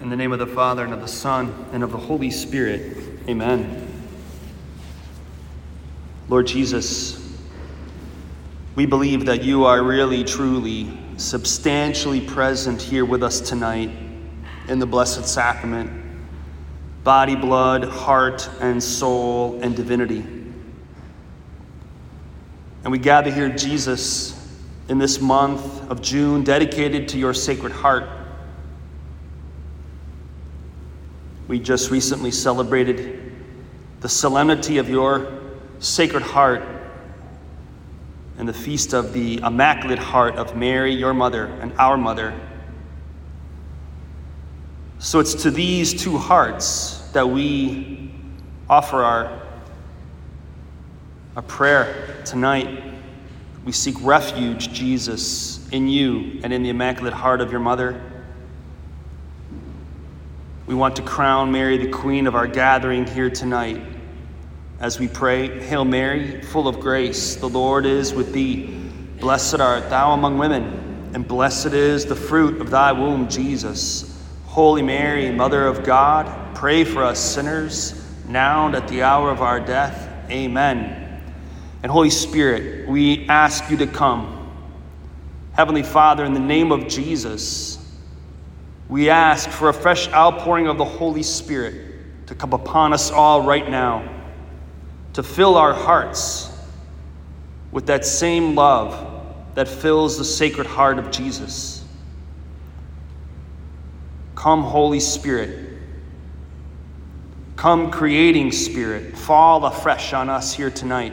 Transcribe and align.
In 0.00 0.10
the 0.10 0.16
name 0.16 0.30
of 0.30 0.38
the 0.38 0.46
Father, 0.46 0.84
and 0.84 0.94
of 0.94 1.00
the 1.00 1.08
Son, 1.08 1.66
and 1.72 1.82
of 1.82 1.90
the 1.90 1.98
Holy 1.98 2.30
Spirit. 2.30 2.96
Amen. 3.28 3.84
Lord 6.28 6.46
Jesus, 6.46 7.36
we 8.76 8.86
believe 8.86 9.26
that 9.26 9.42
you 9.42 9.64
are 9.64 9.82
really, 9.82 10.22
truly, 10.22 10.96
substantially 11.16 12.20
present 12.20 12.80
here 12.80 13.04
with 13.04 13.24
us 13.24 13.40
tonight 13.40 13.90
in 14.68 14.78
the 14.78 14.86
Blessed 14.86 15.26
Sacrament 15.26 15.90
body, 17.02 17.34
blood, 17.34 17.84
heart, 17.84 18.48
and 18.60 18.82
soul, 18.82 19.58
and 19.62 19.74
divinity. 19.74 20.18
And 22.84 22.92
we 22.92 22.98
gather 22.98 23.30
here, 23.30 23.48
Jesus, 23.48 24.34
in 24.88 24.98
this 24.98 25.20
month 25.20 25.90
of 25.90 26.02
June 26.02 26.44
dedicated 26.44 27.08
to 27.08 27.18
your 27.18 27.32
sacred 27.32 27.72
heart. 27.72 28.17
We 31.48 31.58
just 31.58 31.90
recently 31.90 32.30
celebrated 32.30 33.32
the 34.00 34.08
solemnity 34.08 34.76
of 34.76 34.90
your 34.90 35.40
sacred 35.78 36.22
heart 36.22 36.62
and 38.36 38.46
the 38.46 38.52
feast 38.52 38.92
of 38.92 39.14
the 39.14 39.38
Immaculate 39.38 39.98
Heart 39.98 40.36
of 40.36 40.54
Mary, 40.56 40.92
your 40.92 41.14
mother, 41.14 41.46
and 41.46 41.72
our 41.78 41.96
mother. 41.96 42.38
So 44.98 45.20
it's 45.20 45.34
to 45.42 45.50
these 45.50 45.94
two 45.94 46.18
hearts 46.18 46.98
that 47.12 47.28
we 47.28 48.12
offer 48.68 49.02
our, 49.02 49.42
our 51.34 51.42
prayer 51.42 52.22
tonight. 52.26 52.94
We 53.64 53.72
seek 53.72 53.96
refuge, 54.02 54.72
Jesus, 54.72 55.66
in 55.70 55.88
you 55.88 56.40
and 56.42 56.52
in 56.52 56.62
the 56.62 56.68
Immaculate 56.68 57.14
Heart 57.14 57.40
of 57.40 57.50
your 57.50 57.60
mother. 57.60 58.17
We 60.68 60.74
want 60.74 60.96
to 60.96 61.02
crown 61.02 61.50
Mary, 61.50 61.78
the 61.78 61.88
Queen 61.88 62.26
of 62.26 62.34
our 62.34 62.46
gathering 62.46 63.06
here 63.06 63.30
tonight. 63.30 63.82
As 64.80 65.00
we 65.00 65.08
pray, 65.08 65.62
Hail 65.62 65.86
Mary, 65.86 66.42
full 66.42 66.68
of 66.68 66.78
grace, 66.78 67.36
the 67.36 67.48
Lord 67.48 67.86
is 67.86 68.12
with 68.12 68.34
thee. 68.34 68.66
Blessed 69.18 69.60
art 69.60 69.88
thou 69.88 70.12
among 70.12 70.36
women, 70.36 71.10
and 71.14 71.26
blessed 71.26 71.72
is 71.72 72.04
the 72.04 72.14
fruit 72.14 72.60
of 72.60 72.68
thy 72.68 72.92
womb, 72.92 73.30
Jesus. 73.30 74.22
Holy 74.44 74.82
Mary, 74.82 75.32
Mother 75.32 75.66
of 75.66 75.84
God, 75.84 76.54
pray 76.54 76.84
for 76.84 77.02
us 77.02 77.18
sinners, 77.18 78.04
now 78.28 78.66
and 78.66 78.74
at 78.74 78.88
the 78.88 79.02
hour 79.02 79.30
of 79.30 79.40
our 79.40 79.60
death. 79.60 80.06
Amen. 80.30 81.22
And 81.82 81.90
Holy 81.90 82.10
Spirit, 82.10 82.86
we 82.86 83.26
ask 83.30 83.70
you 83.70 83.78
to 83.78 83.86
come. 83.86 84.52
Heavenly 85.54 85.82
Father, 85.82 86.26
in 86.26 86.34
the 86.34 86.40
name 86.40 86.72
of 86.72 86.88
Jesus, 86.88 87.77
we 88.88 89.10
ask 89.10 89.48
for 89.50 89.68
a 89.68 89.74
fresh 89.74 90.08
outpouring 90.08 90.66
of 90.66 90.78
the 90.78 90.84
Holy 90.84 91.22
Spirit 91.22 92.26
to 92.26 92.34
come 92.34 92.52
upon 92.52 92.92
us 92.92 93.10
all 93.10 93.42
right 93.42 93.68
now, 93.68 94.08
to 95.12 95.22
fill 95.22 95.56
our 95.56 95.74
hearts 95.74 96.50
with 97.70 97.86
that 97.86 98.04
same 98.04 98.54
love 98.54 99.24
that 99.54 99.68
fills 99.68 100.16
the 100.16 100.24
sacred 100.24 100.66
heart 100.66 100.98
of 100.98 101.10
Jesus. 101.10 101.84
Come, 104.34 104.62
Holy 104.62 105.00
Spirit. 105.00 105.76
Come, 107.56 107.90
creating 107.90 108.52
Spirit. 108.52 109.18
Fall 109.18 109.64
afresh 109.64 110.12
on 110.12 110.30
us 110.30 110.54
here 110.54 110.70
tonight. 110.70 111.12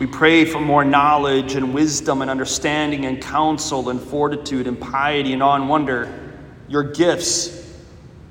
We 0.00 0.06
pray 0.06 0.46
for 0.46 0.58
more 0.60 0.82
knowledge 0.82 1.56
and 1.56 1.74
wisdom 1.74 2.22
and 2.22 2.30
understanding 2.30 3.04
and 3.04 3.20
counsel 3.20 3.90
and 3.90 4.00
fortitude 4.00 4.66
and 4.66 4.80
piety 4.80 5.34
and 5.34 5.42
awe 5.42 5.56
and 5.56 5.68
wonder, 5.68 6.38
your 6.68 6.82
gifts. 6.82 7.70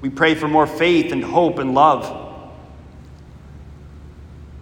We 0.01 0.09
pray 0.09 0.33
for 0.33 0.47
more 0.47 0.65
faith 0.65 1.11
and 1.11 1.23
hope 1.23 1.59
and 1.59 1.75
love. 1.75 2.51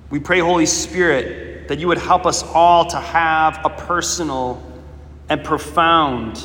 We 0.10 0.20
pray, 0.20 0.40
Holy 0.40 0.66
Spirit, 0.66 1.70
that 1.70 1.80
you 1.80 1.88
would 1.88 1.98
help 1.98 2.26
us 2.26 2.44
all 2.44 2.86
to 2.88 2.98
have 2.98 3.62
a 3.64 3.70
personal 3.70 4.62
and 5.30 5.42
profound 5.46 6.44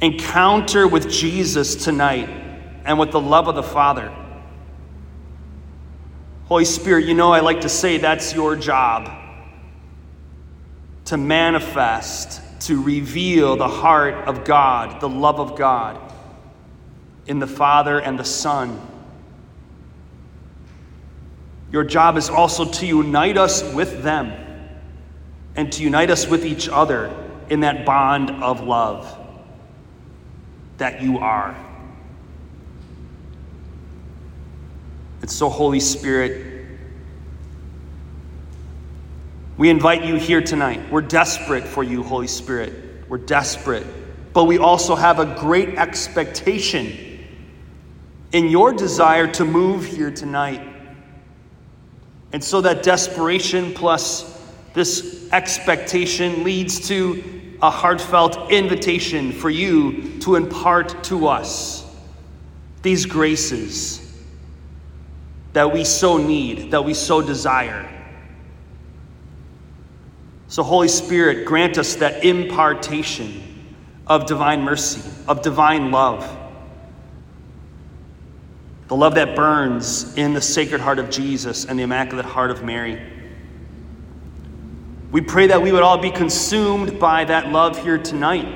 encounter 0.00 0.88
with 0.88 1.08
Jesus 1.08 1.76
tonight 1.76 2.28
and 2.84 2.98
with 2.98 3.12
the 3.12 3.20
love 3.20 3.46
of 3.46 3.54
the 3.54 3.62
Father. 3.62 4.12
Holy 6.46 6.64
Spirit, 6.64 7.06
you 7.06 7.14
know 7.14 7.32
I 7.32 7.40
like 7.40 7.62
to 7.62 7.68
say 7.68 7.98
that's 7.98 8.32
your 8.32 8.54
job 8.54 9.10
to 11.06 11.16
manifest, 11.16 12.40
to 12.60 12.80
reveal 12.80 13.56
the 13.56 13.68
heart 13.68 14.14
of 14.28 14.44
God, 14.44 15.00
the 15.00 15.08
love 15.08 15.40
of 15.40 15.56
God 15.56 16.00
in 17.26 17.40
the 17.40 17.46
Father 17.46 17.98
and 17.98 18.18
the 18.18 18.24
Son. 18.24 18.80
Your 21.72 21.82
job 21.82 22.16
is 22.16 22.28
also 22.28 22.64
to 22.64 22.86
unite 22.86 23.36
us 23.36 23.62
with 23.74 24.04
them 24.04 24.32
and 25.56 25.72
to 25.72 25.82
unite 25.82 26.10
us 26.10 26.28
with 26.28 26.44
each 26.44 26.68
other 26.68 27.12
in 27.50 27.60
that 27.60 27.84
bond 27.84 28.30
of 28.30 28.60
love 28.60 29.18
that 30.78 31.02
you 31.02 31.18
are. 31.18 31.56
And 35.26 35.30
so, 35.32 35.48
Holy 35.48 35.80
Spirit, 35.80 36.68
we 39.56 39.70
invite 39.70 40.04
you 40.04 40.14
here 40.14 40.40
tonight. 40.40 40.88
We're 40.88 41.00
desperate 41.02 41.64
for 41.64 41.82
you, 41.82 42.04
Holy 42.04 42.28
Spirit. 42.28 42.72
We're 43.08 43.18
desperate. 43.18 43.84
But 44.32 44.44
we 44.44 44.58
also 44.58 44.94
have 44.94 45.18
a 45.18 45.26
great 45.40 45.70
expectation 45.70 47.26
in 48.30 48.46
your 48.46 48.72
desire 48.72 49.26
to 49.32 49.44
move 49.44 49.84
here 49.84 50.12
tonight. 50.12 50.62
And 52.32 52.44
so 52.44 52.60
that 52.60 52.84
desperation 52.84 53.74
plus 53.74 54.40
this 54.74 55.28
expectation 55.32 56.44
leads 56.44 56.86
to 56.86 57.56
a 57.60 57.70
heartfelt 57.72 58.52
invitation 58.52 59.32
for 59.32 59.50
you 59.50 60.20
to 60.20 60.36
impart 60.36 61.02
to 61.02 61.26
us 61.26 61.84
these 62.82 63.06
graces 63.06 64.05
that 65.56 65.72
we 65.72 65.84
so 65.84 66.18
need, 66.18 66.70
that 66.72 66.84
we 66.84 66.92
so 66.92 67.22
desire. 67.22 67.90
So, 70.48 70.62
Holy 70.62 70.86
Spirit, 70.86 71.46
grant 71.46 71.78
us 71.78 71.94
that 71.94 72.26
impartation 72.26 73.64
of 74.06 74.26
divine 74.26 74.60
mercy, 74.60 75.00
of 75.26 75.40
divine 75.40 75.90
love. 75.90 76.30
The 78.88 78.96
love 78.96 79.14
that 79.14 79.34
burns 79.34 80.14
in 80.18 80.34
the 80.34 80.42
Sacred 80.42 80.82
Heart 80.82 80.98
of 80.98 81.08
Jesus 81.08 81.64
and 81.64 81.78
the 81.78 81.84
Immaculate 81.84 82.26
Heart 82.26 82.50
of 82.50 82.62
Mary. 82.62 83.00
We 85.10 85.22
pray 85.22 85.46
that 85.46 85.62
we 85.62 85.72
would 85.72 85.82
all 85.82 85.96
be 85.96 86.10
consumed 86.10 87.00
by 87.00 87.24
that 87.24 87.48
love 87.48 87.82
here 87.82 87.96
tonight. 87.96 88.46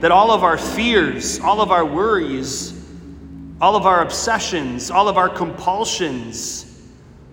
That 0.00 0.10
all 0.10 0.30
of 0.30 0.42
our 0.42 0.56
fears, 0.56 1.38
all 1.38 1.60
of 1.60 1.70
our 1.70 1.84
worries, 1.84 2.79
all 3.60 3.76
of 3.76 3.86
our 3.86 4.02
obsessions, 4.02 4.90
all 4.90 5.08
of 5.08 5.16
our 5.16 5.28
compulsions 5.28 6.66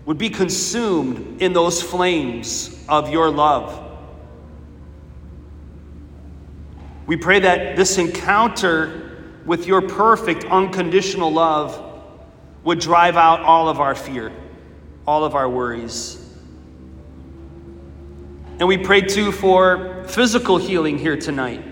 would 0.05 0.17
be 0.17 0.29
consumed 0.29 1.41
in 1.41 1.53
those 1.53 1.81
flames 1.81 2.83
of 2.89 3.09
your 3.09 3.29
love. 3.29 3.83
We 7.05 7.15
pray 7.15 7.39
that 7.39 7.77
this 7.77 7.97
encounter 7.97 9.25
with 9.45 9.65
your 9.65 9.81
perfect, 9.81 10.43
unconditional 10.45 11.31
love 11.31 11.83
would 12.63 12.79
drive 12.79 13.15
out 13.15 13.39
all 13.41 13.69
of 13.69 13.79
our 13.79 13.95
fear, 13.95 14.33
all 15.05 15.23
of 15.23 15.35
our 15.35 15.49
worries. 15.49 16.21
And 18.59 18.67
we 18.67 18.77
pray 18.77 19.01
too 19.01 19.31
for 19.31 20.03
physical 20.07 20.57
healing 20.57 20.97
here 20.97 21.15
tonight. 21.15 21.63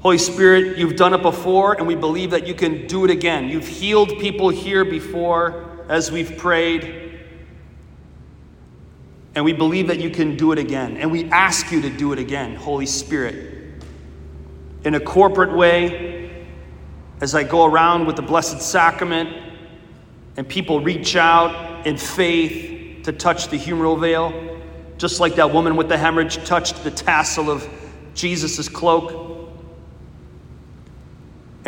Holy 0.00 0.16
Spirit, 0.16 0.78
you've 0.78 0.96
done 0.96 1.12
it 1.12 1.20
before, 1.20 1.74
and 1.74 1.86
we 1.86 1.94
believe 1.94 2.30
that 2.30 2.46
you 2.46 2.54
can 2.54 2.86
do 2.86 3.04
it 3.04 3.10
again. 3.10 3.50
You've 3.50 3.68
healed 3.68 4.08
people 4.18 4.48
here 4.48 4.82
before 4.82 5.84
as 5.90 6.10
we've 6.10 6.38
prayed. 6.38 7.20
And 9.34 9.44
we 9.44 9.52
believe 9.52 9.88
that 9.88 10.00
you 10.00 10.08
can 10.08 10.36
do 10.36 10.52
it 10.52 10.58
again. 10.58 10.96
And 10.96 11.12
we 11.12 11.26
ask 11.30 11.70
you 11.70 11.82
to 11.82 11.90
do 11.90 12.12
it 12.12 12.18
again, 12.18 12.56
Holy 12.56 12.86
Spirit. 12.86 13.82
In 14.84 14.94
a 14.94 15.00
corporate 15.00 15.54
way, 15.54 16.46
as 17.20 17.34
I 17.34 17.44
go 17.44 17.66
around 17.66 18.06
with 18.06 18.16
the 18.16 18.22
Blessed 18.22 18.62
Sacrament 18.62 19.28
and 20.38 20.48
people 20.48 20.80
reach 20.80 21.14
out 21.14 21.86
in 21.86 21.98
faith 21.98 23.02
to 23.04 23.12
touch 23.12 23.48
the 23.48 23.58
humeral 23.58 24.00
veil, 24.00 24.62
just 24.96 25.20
like 25.20 25.34
that 25.34 25.52
woman 25.52 25.76
with 25.76 25.90
the 25.90 25.98
hemorrhage 25.98 26.42
touched 26.46 26.82
the 26.84 26.90
tassel 26.90 27.50
of 27.50 27.68
Jesus' 28.14 28.66
cloak. 28.66 29.29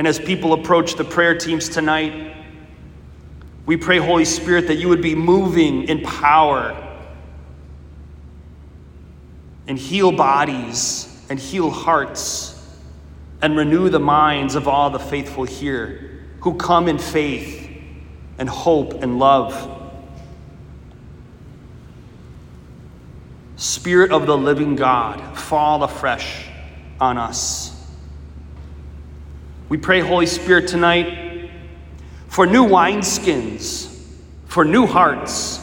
And 0.03 0.09
as 0.09 0.19
people 0.19 0.53
approach 0.53 0.97
the 0.97 1.05
prayer 1.05 1.39
teams 1.39 1.69
tonight, 1.69 2.35
we 3.67 3.77
pray, 3.77 3.99
Holy 3.99 4.25
Spirit, 4.25 4.67
that 4.67 4.75
you 4.75 4.89
would 4.89 5.01
be 5.01 5.15
moving 5.15 5.85
in 5.85 6.01
power 6.01 6.77
and 9.69 9.79
heal 9.79 10.11
bodies 10.11 11.25
and 11.31 11.39
heal 11.39 11.71
hearts 11.71 12.69
and 13.43 13.57
renew 13.57 13.91
the 13.91 14.01
minds 14.01 14.57
of 14.57 14.67
all 14.67 14.91
the 14.91 14.99
faithful 14.99 15.45
here 15.45 16.25
who 16.41 16.55
come 16.55 16.89
in 16.89 16.99
faith 16.99 17.71
and 18.39 18.49
hope 18.49 19.05
and 19.05 19.21
love. 19.21 19.55
Spirit 23.55 24.11
of 24.11 24.27
the 24.27 24.37
living 24.37 24.75
God, 24.75 25.39
fall 25.39 25.85
afresh 25.85 26.49
on 27.01 27.19
us. 27.19 27.82
We 29.73 29.79
pray, 29.79 30.01
Holy 30.01 30.27
Spirit, 30.27 30.69
tonight 30.69 31.51
for 32.29 32.45
new 32.45 32.67
wineskins, 32.67 34.05
for 34.45 34.67
new 34.67 34.85
hearts. 34.85 35.61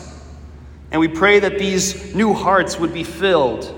And 0.90 1.00
we 1.00 1.08
pray 1.08 1.38
that 1.38 1.60
these 1.60 2.16
new 2.16 2.34
hearts 2.34 2.80
would 2.80 2.92
be 2.92 3.04
filled 3.04 3.72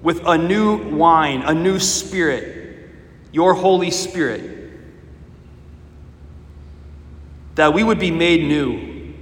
with 0.00 0.24
a 0.26 0.38
new 0.38 0.76
wine, 0.96 1.42
a 1.42 1.52
new 1.52 1.80
spirit, 1.80 2.88
your 3.32 3.52
Holy 3.52 3.90
Spirit. 3.90 4.70
That 7.56 7.74
we 7.74 7.82
would 7.82 7.98
be 7.98 8.12
made 8.12 8.44
new. 8.44 9.12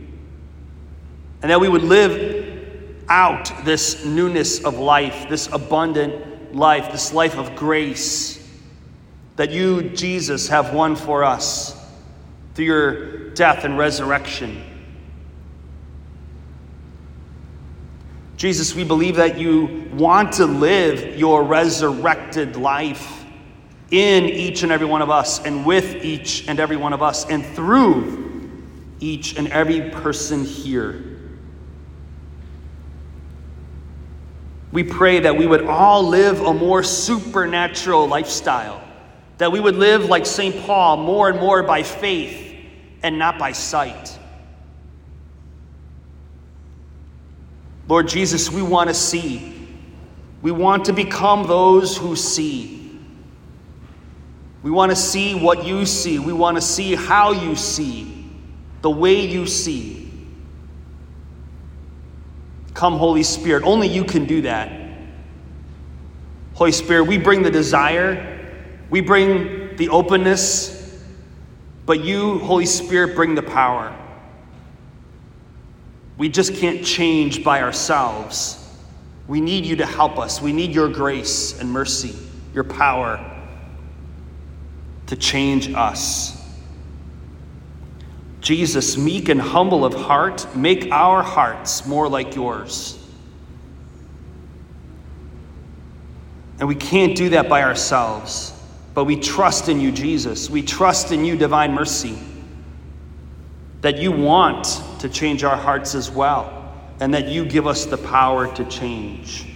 And 1.41 1.51
that 1.51 1.63
we 1.63 1.69
would 1.71 1.83
live 1.83 3.01
out 3.09 3.51
this 3.65 4.05
newness 4.05 4.63
of 4.63 4.79
life, 4.79 5.31
this 5.31 5.47
abundant 5.47 6.55
life, 6.55 6.93
this 6.93 7.15
life 7.15 7.39
of 7.39 7.57
grace 7.57 8.42
that 9.37 9.51
you, 9.51 9.91
Jesus, 9.91 10.49
have 10.49 10.75
won 10.75 10.97
for 10.97 11.25
us 11.25 11.79
through 12.55 12.65
your 12.65 13.31
death 13.31 13.65
and 13.65 13.79
resurrection. 13.79 14.63
Jesus, 18.37 18.75
we 18.75 18.85
believe 18.85 19.17
that 19.17 19.39
you 19.39 19.89
want 19.93 20.33
to 20.33 20.47
live 20.47 21.17
your 21.17 21.45
resurrected 21.45 22.57
life 22.57 23.25
in 23.93 24.25
each 24.25 24.63
and 24.63 24.73
every 24.73 24.87
one 24.87 25.03
of 25.03 25.11
us, 25.11 25.45
and 25.45 25.65
with 25.67 26.03
each 26.03 26.49
and 26.49 26.59
every 26.59 26.77
one 26.77 26.93
of 26.93 27.03
us, 27.03 27.27
and 27.27 27.45
through 27.45 28.51
each 29.01 29.37
and 29.37 29.49
every 29.49 29.91
person 29.91 30.45
here. 30.45 31.05
We 34.73 34.83
pray 34.83 35.21
that 35.21 35.37
we 35.37 35.47
would 35.47 35.67
all 35.67 36.03
live 36.03 36.41
a 36.41 36.55
more 36.55 36.83
supernatural 36.83 38.09
lifestyle, 38.09 38.82
that 39.43 39.51
we 39.51 39.59
would 39.59 39.75
live 39.75 40.05
like 40.05 40.25
St. 40.25 40.57
Paul, 40.65 40.99
more 40.99 41.29
and 41.29 41.41
more 41.41 41.65
by 41.65 41.83
faith 41.83 42.55
and 43.03 43.19
not 43.19 43.41
by 43.41 43.51
sight. 43.51 44.17
Lord 47.89 48.07
Jesus, 48.07 48.53
we 48.53 48.63
want 48.63 48.89
to 48.89 48.95
see. 48.95 49.69
We 50.43 50.53
want 50.53 50.85
to 50.85 50.93
become 50.93 51.49
those 51.49 51.97
who 51.97 52.15
see. 52.15 52.97
We 54.63 54.71
want 54.71 54.91
to 54.91 54.97
see 54.97 55.35
what 55.35 55.65
you 55.65 55.87
see. 55.87 56.21
We 56.21 56.33
want 56.33 56.57
to 56.57 56.61
see 56.61 56.95
how 56.95 57.33
you 57.33 57.57
see, 57.57 58.31
the 58.81 58.91
way 58.91 59.27
you 59.27 59.47
see. 59.47 60.09
Come, 62.75 62.97
Holy 62.97 63.25
Spirit. 63.25 63.65
Only 63.65 63.89
you 63.89 64.05
can 64.05 64.25
do 64.25 64.43
that. 64.43 64.71
Holy 66.55 66.71
Spirit, 66.71 67.09
we 67.09 67.19
bring 67.19 67.43
the 67.43 67.51
desire, 67.51 68.32
we 68.93 69.01
bring 69.01 69.75
the 69.77 69.89
openness, 69.89 71.03
but 71.87 72.05
you, 72.05 72.39
Holy 72.41 72.67
Spirit, 72.67 73.17
bring 73.17 73.35
the 73.35 73.43
power. 73.43 73.97
We 76.19 76.29
just 76.29 76.57
can't 76.57 76.85
change 76.85 77.43
by 77.43 77.63
ourselves. 77.63 78.59
We 79.27 79.41
need 79.41 79.65
you 79.65 79.77
to 79.77 79.87
help 79.87 80.19
us. 80.19 80.43
We 80.43 80.53
need 80.53 80.75
your 80.75 80.91
grace 80.91 81.59
and 81.59 81.71
mercy, 81.71 82.15
your 82.53 82.65
power 82.65 83.19
to 85.07 85.17
change 85.17 85.73
us. 85.73 86.39
Jesus, 88.43 88.99
meek 88.99 89.31
and 89.31 89.41
humble 89.41 89.87
of 89.87 89.95
heart, 89.95 90.55
make 90.55 90.93
our 90.93 91.23
hearts 91.23 91.87
more 91.87 92.11
like 92.11 92.35
yours. 92.35 92.99
And 96.59 96.69
we 96.69 96.75
can't 96.75 97.17
do 97.17 97.31
that 97.31 97.49
by 97.49 97.63
ourselves, 97.63 98.53
but 98.95 99.05
we 99.05 99.17
trust 99.17 99.69
in 99.69 99.81
you, 99.81 99.91
Jesus. 99.91 100.51
We 100.51 100.63
trust 100.63 101.13
in 101.13 101.25
you, 101.25 101.37
divine 101.37 101.73
mercy 101.73 102.19
that 103.81 103.99
you 103.99 104.13
want 104.13 104.81
to 105.01 105.09
change 105.09 105.43
our 105.45 105.57
hearts 105.57 105.95
as 105.95 106.11
well, 106.11 106.73
and 107.01 107.13
that 107.15 107.27
you 107.29 107.45
give 107.45 107.67
us 107.67 107.85
the 107.85 107.99
power 107.99 108.53
to 108.55 108.65
change. 108.67 109.47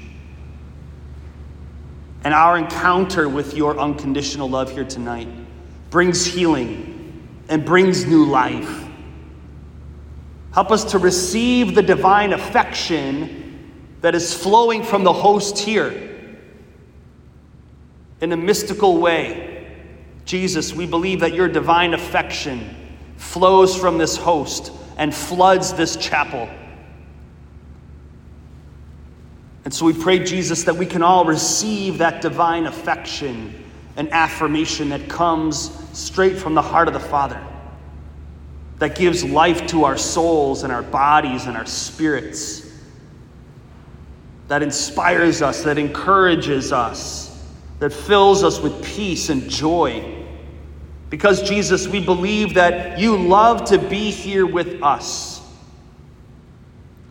And 2.25 2.35
our 2.35 2.59
encounter 2.59 3.29
with 3.29 3.55
your 3.55 3.79
unconditional 3.79 4.51
love 4.51 4.73
here 4.73 4.85
tonight 4.85 5.29
brings 5.91 6.27
healing 6.27 7.25
and 7.49 7.65
brings 7.65 8.05
new 8.05 8.25
life. 8.25 8.85
Help 10.53 10.73
us 10.73 10.85
to 10.91 10.99
receive 10.99 11.77
the 11.77 11.83
divine 11.83 12.33
affection 12.33 13.71
that 14.01 14.17
is 14.17 14.35
flowing 14.35 14.83
from 14.83 15.05
the 15.05 15.13
host 15.13 15.57
here 15.59 16.16
in 18.21 18.33
a 18.33 18.37
mystical 18.37 18.99
way. 18.99 19.67
Jesus, 20.25 20.73
we 20.73 20.87
believe 20.87 21.21
that 21.21 21.35
your 21.35 21.49
divine 21.49 21.95
affection 21.95 22.75
flows 23.17 23.77
from 23.77 23.99
this 23.99 24.17
host 24.17 24.73
and 24.97 25.15
floods 25.15 25.73
this 25.73 25.97
chapel. 25.97 26.49
And 29.65 29.75
so 29.75 29.85
we 29.85 29.93
pray, 29.93 30.21
Jesus, 30.21 30.65
that 30.65 30.77
we 30.77 30.87
can 30.87 31.03
all 31.03 31.25
receive 31.25 31.99
that 31.99 32.23
divine 32.23 32.67
affection 32.67 33.65
and 33.97 34.13
affirmation 34.13 34.91
that 34.91 35.09
comes 35.09 35.73
straight 35.93 36.37
from 36.37 36.55
the 36.55 36.63
heart 36.63 36.87
of 36.87 36.95
the 36.95 37.01
Father, 37.01 37.41
that 38.79 38.95
gives 38.95 39.25
life 39.25 39.67
to 39.69 39.85
our 39.85 39.97
souls 39.97 40.63
and 40.63 40.73
our 40.73 40.83
bodies 40.83 41.47
and 41.47 41.57
our 41.57 41.67
spirits, 41.67 42.63
that 44.49 44.63
inspires 44.63 45.43
us, 45.43 45.65
that 45.65 45.79
encourages 45.79 46.73
us, 46.73 47.26
that 47.79 47.93
fills 47.93 48.43
us 48.43 48.61
with 48.61 48.85
peace 48.85 49.29
and 49.29 49.49
joy 49.51 50.17
because, 51.11 51.43
Jesus, 51.43 51.87
we 51.87 52.01
believe 52.01 52.55
that 52.55 52.99
you 52.99 53.17
love 53.17 53.65
to 53.67 53.79
be 53.79 54.11
here 54.11 54.47
with 54.47 54.83
us. 54.83 55.41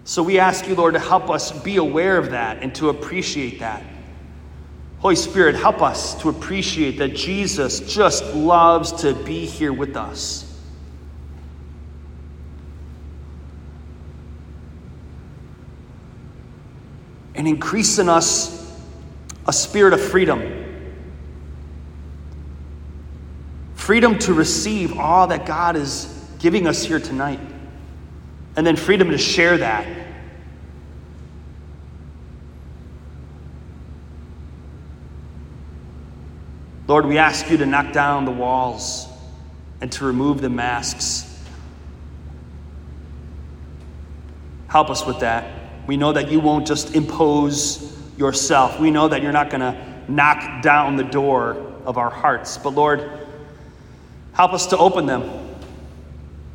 So 0.04 0.22
we 0.22 0.38
ask 0.38 0.68
you, 0.68 0.76
Lord, 0.76 0.94
to 0.94 1.00
help 1.00 1.30
us 1.30 1.52
be 1.64 1.78
aware 1.78 2.18
of 2.18 2.32
that 2.32 2.62
and 2.62 2.76
to 2.76 2.90
appreciate 2.90 3.60
that. 3.60 3.84
Holy 5.00 5.16
Spirit, 5.16 5.56
help 5.56 5.82
us 5.82 6.19
to 6.22 6.30
appreciate 6.30 6.98
that 6.98 7.16
Jesus 7.16 7.80
just 7.81 8.24
loves 8.36 8.92
to 9.02 9.14
be 9.14 9.45
here 9.45 9.74
with 9.74 9.95
us. 9.95 10.42
And 17.34 17.48
increase 17.48 17.98
in 18.00 18.10
us 18.10 18.65
a 19.47 19.54
spirit 19.54 19.94
of 19.94 20.02
freedom 20.02 20.66
freedom 23.85 24.18
to 24.18 24.33
receive 24.33 24.97
all 24.97 25.28
that 25.28 25.45
God 25.45 25.75
is 25.75 26.11
giving 26.40 26.66
us 26.66 26.83
here 26.83 26.99
tonight, 26.99 27.40
and 28.56 28.66
then 28.66 28.75
freedom 28.75 29.11
to 29.11 29.18
share 29.19 29.59
that. 29.59 29.87
Lord, 36.87 37.06
we 37.06 37.19
ask 37.19 37.52
you 37.52 37.57
to 37.57 37.68
knock 37.68 37.94
down 37.94 38.25
the 38.25 38.31
walls 38.31 39.07
and 39.81 39.92
to 39.92 40.06
remove 40.06 40.42
the 40.42 40.49
masks. 40.49 41.44
Help 44.68 44.90
us 44.90 45.06
with 45.06 45.19
that. 45.19 45.47
We 45.85 45.95
know 45.95 46.11
that 46.11 46.31
you 46.31 46.40
won't 46.40 46.66
just 46.66 46.95
impose 46.95 47.95
yourself. 48.18 48.80
We 48.80 48.92
know 48.92 49.07
that 49.07 49.22
you're 49.22 49.31
not 49.31 49.50
going 49.50 49.62
to 49.62 50.12
knock 50.12 50.62
down 50.62 50.95
the 50.95 51.04
door 51.04 51.57
of 51.86 51.98
our 51.98 52.10
hearts. 52.10 52.57
But 52.57 52.72
Lord, 52.72 53.26
Help 54.36 54.52
us 54.52 54.68
to 54.68 54.78
open 54.78 55.06
them 55.06 55.24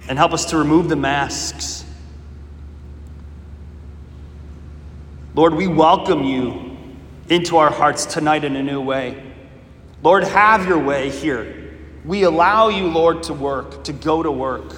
and 0.07 0.19
help 0.19 0.33
us 0.33 0.45
to 0.47 0.59
remove 0.59 0.91
the 0.91 0.97
masks. 0.97 1.85
Lord, 5.35 5.55
we 5.55 5.67
welcome 5.67 6.23
you 6.23 6.77
into 7.31 7.57
our 7.57 7.71
hearts 7.71 8.05
tonight 8.05 8.45
in 8.45 8.55
a 8.55 8.63
new 8.63 8.83
way. 8.83 9.23
Lord, 10.03 10.25
have 10.25 10.67
your 10.67 10.79
way 10.79 11.09
here. 11.09 11.75
We 12.05 12.25
allow 12.25 12.69
you, 12.69 12.87
Lord, 12.87 13.23
to 13.25 13.35
work, 13.35 13.85
to 13.85 13.95
go 13.95 14.23
to 14.23 14.31
work. 14.31 14.75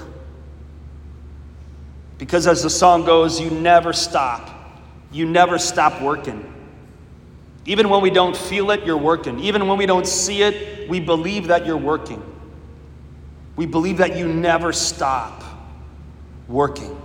Because 2.18 2.46
as 2.46 2.62
the 2.62 2.70
song 2.70 3.04
goes, 3.04 3.40
you 3.40 3.50
never 3.50 3.92
stop. 3.92 4.48
You 5.10 5.26
never 5.26 5.58
stop 5.58 6.00
working. 6.00 6.51
Even 7.64 7.88
when 7.88 8.00
we 8.00 8.10
don't 8.10 8.36
feel 8.36 8.70
it, 8.72 8.84
you're 8.84 8.96
working. 8.96 9.38
Even 9.40 9.68
when 9.68 9.78
we 9.78 9.86
don't 9.86 10.06
see 10.06 10.42
it, 10.42 10.88
we 10.88 10.98
believe 10.98 11.48
that 11.48 11.64
you're 11.64 11.76
working. 11.76 12.22
We 13.54 13.66
believe 13.66 13.98
that 13.98 14.16
you 14.16 14.26
never 14.26 14.72
stop 14.72 15.44
working. 16.48 17.00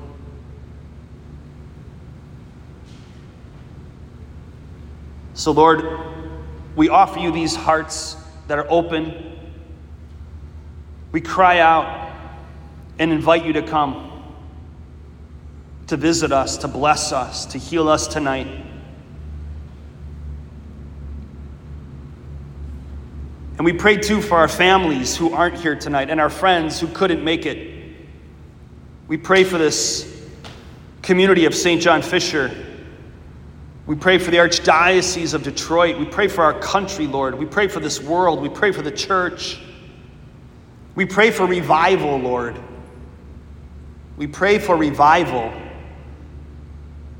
So, 5.33 5.51
Lord, 5.51 5.99
we 6.75 6.89
offer 6.89 7.19
you 7.19 7.31
these 7.31 7.55
hearts 7.55 8.15
that 8.47 8.57
are 8.57 8.65
open. 8.69 9.37
We 11.11 11.21
cry 11.21 11.59
out 11.59 12.11
and 12.97 13.11
invite 13.11 13.45
you 13.45 13.53
to 13.53 13.61
come, 13.61 14.23
to 15.87 15.97
visit 15.97 16.31
us, 16.31 16.57
to 16.57 16.67
bless 16.67 17.11
us, 17.11 17.45
to 17.47 17.59
heal 17.59 17.87
us 17.87 18.07
tonight. 18.07 18.47
And 23.57 23.65
we 23.65 23.73
pray 23.73 23.97
too 23.97 24.21
for 24.21 24.37
our 24.37 24.47
families 24.47 25.17
who 25.17 25.33
aren't 25.33 25.59
here 25.59 25.75
tonight 25.75 26.11
and 26.11 26.21
our 26.21 26.29
friends 26.29 26.79
who 26.79 26.87
couldn't 26.87 27.23
make 27.23 27.47
it. 27.47 27.95
We 29.07 29.17
pray 29.17 29.43
for 29.43 29.57
this 29.57 30.29
community 31.01 31.45
of 31.45 31.55
St. 31.55 31.81
John 31.81 32.03
Fisher. 32.03 32.51
We 33.87 33.95
pray 33.95 34.19
for 34.19 34.29
the 34.29 34.37
Archdiocese 34.37 35.33
of 35.33 35.41
Detroit. 35.41 35.97
We 35.97 36.05
pray 36.05 36.27
for 36.27 36.43
our 36.43 36.59
country, 36.59 37.07
Lord. 37.07 37.33
We 37.35 37.45
pray 37.47 37.67
for 37.67 37.79
this 37.79 37.99
world. 37.99 38.41
We 38.41 38.49
pray 38.49 38.71
for 38.71 38.83
the 38.83 38.91
church. 38.91 39.59
We 40.93 41.05
pray 41.05 41.31
for 41.31 41.47
revival, 41.47 42.17
Lord. 42.17 42.59
We 44.17 44.27
pray 44.27 44.59
for 44.59 44.75
revival. 44.75 45.51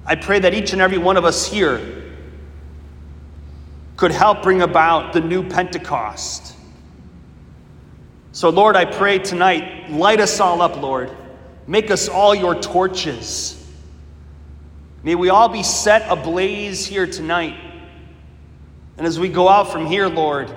I 0.06 0.16
pray 0.16 0.40
that 0.40 0.54
each 0.54 0.74
and 0.74 0.82
every 0.82 0.98
one 1.00 1.18
of 1.18 1.26
us 1.26 1.48
here 1.48 1.97
could 3.98 4.12
help 4.12 4.44
bring 4.44 4.62
about 4.62 5.12
the 5.12 5.20
new 5.20 5.44
Pentecost. 5.48 6.56
So, 8.32 8.50
Lord, 8.50 8.76
I 8.76 8.86
pray 8.86 9.18
tonight, 9.18 9.90
light 9.90 10.20
us 10.20 10.40
all 10.40 10.62
up, 10.62 10.80
Lord. 10.80 11.10
Make 11.66 11.90
us 11.90 12.08
all 12.08 12.36
your 12.36 12.54
torches. 12.54 13.56
May 15.02 15.16
we 15.16 15.30
all 15.30 15.50
be 15.50 15.64
set 15.64 16.10
ablaze 16.10 16.86
here 16.86 17.08
tonight. 17.08 17.56
And 18.98 19.08
as 19.08 19.20
we 19.20 19.30
go 19.30 19.50
out 19.50 19.72
from 19.72 19.88
here, 19.88 20.08
Lord, 20.08 20.54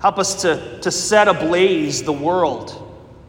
help 0.00 0.18
us 0.18 0.42
to, 0.42 0.80
to 0.80 0.90
set 0.90 1.28
ablaze 1.28 2.02
the 2.02 2.12
world 2.12 2.76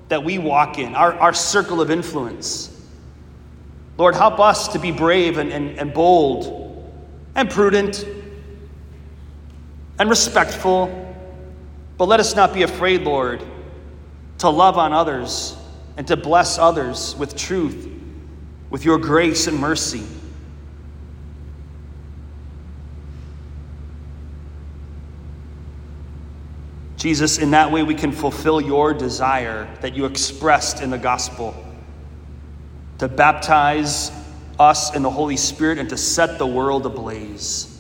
that 0.07 0.23
we 0.23 0.39
walk 0.39 0.79
in, 0.79 0.95
our, 0.95 1.13
our 1.13 1.33
circle 1.33 1.81
of 1.81 1.91
influence. 1.91 2.67
Lord, 3.97 4.15
help 4.15 4.39
us 4.39 4.69
to 4.69 4.79
be 4.79 4.91
brave 4.91 5.37
and, 5.37 5.51
and, 5.51 5.77
and 5.77 5.93
bold 5.93 6.57
and 7.35 7.49
prudent 7.49 8.05
and 10.01 10.09
respectful, 10.09 10.89
but 11.99 12.05
let 12.05 12.19
us 12.19 12.35
not 12.35 12.55
be 12.55 12.63
afraid, 12.63 13.03
Lord, 13.03 13.43
to 14.39 14.49
love 14.49 14.75
on 14.75 14.93
others 14.93 15.55
and 15.95 16.07
to 16.07 16.17
bless 16.17 16.57
others 16.57 17.15
with 17.17 17.35
truth, 17.35 17.87
with 18.71 18.83
your 18.83 18.97
grace 18.97 19.45
and 19.45 19.59
mercy. 19.59 20.01
Jesus, 26.97 27.37
in 27.37 27.51
that 27.51 27.71
way 27.71 27.83
we 27.83 27.93
can 27.93 28.11
fulfill 28.11 28.59
your 28.59 28.95
desire 28.95 29.71
that 29.81 29.95
you 29.95 30.05
expressed 30.05 30.81
in 30.81 30.89
the 30.89 30.97
gospel 30.97 31.55
to 32.97 33.07
baptize 33.07 34.11
us 34.57 34.95
in 34.95 35.03
the 35.03 35.11
Holy 35.11 35.37
Spirit 35.37 35.77
and 35.77 35.89
to 35.89 35.97
set 35.97 36.39
the 36.39 36.47
world 36.47 36.87
ablaze. 36.87 37.70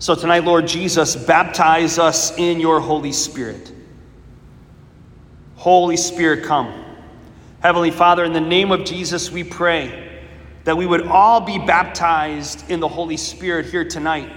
So 0.00 0.14
tonight, 0.14 0.44
Lord 0.44 0.66
Jesus, 0.66 1.14
baptize 1.14 1.98
us 1.98 2.34
in 2.38 2.58
your 2.58 2.80
Holy 2.80 3.12
Spirit. 3.12 3.70
Holy 5.56 5.98
Spirit, 5.98 6.42
come. 6.42 6.72
Heavenly 7.60 7.90
Father, 7.90 8.24
in 8.24 8.32
the 8.32 8.40
name 8.40 8.72
of 8.72 8.86
Jesus, 8.86 9.30
we 9.30 9.44
pray 9.44 10.22
that 10.64 10.74
we 10.74 10.86
would 10.86 11.06
all 11.06 11.42
be 11.42 11.58
baptized 11.58 12.70
in 12.70 12.80
the 12.80 12.88
Holy 12.88 13.18
Spirit 13.18 13.66
here 13.66 13.84
tonight. 13.84 14.32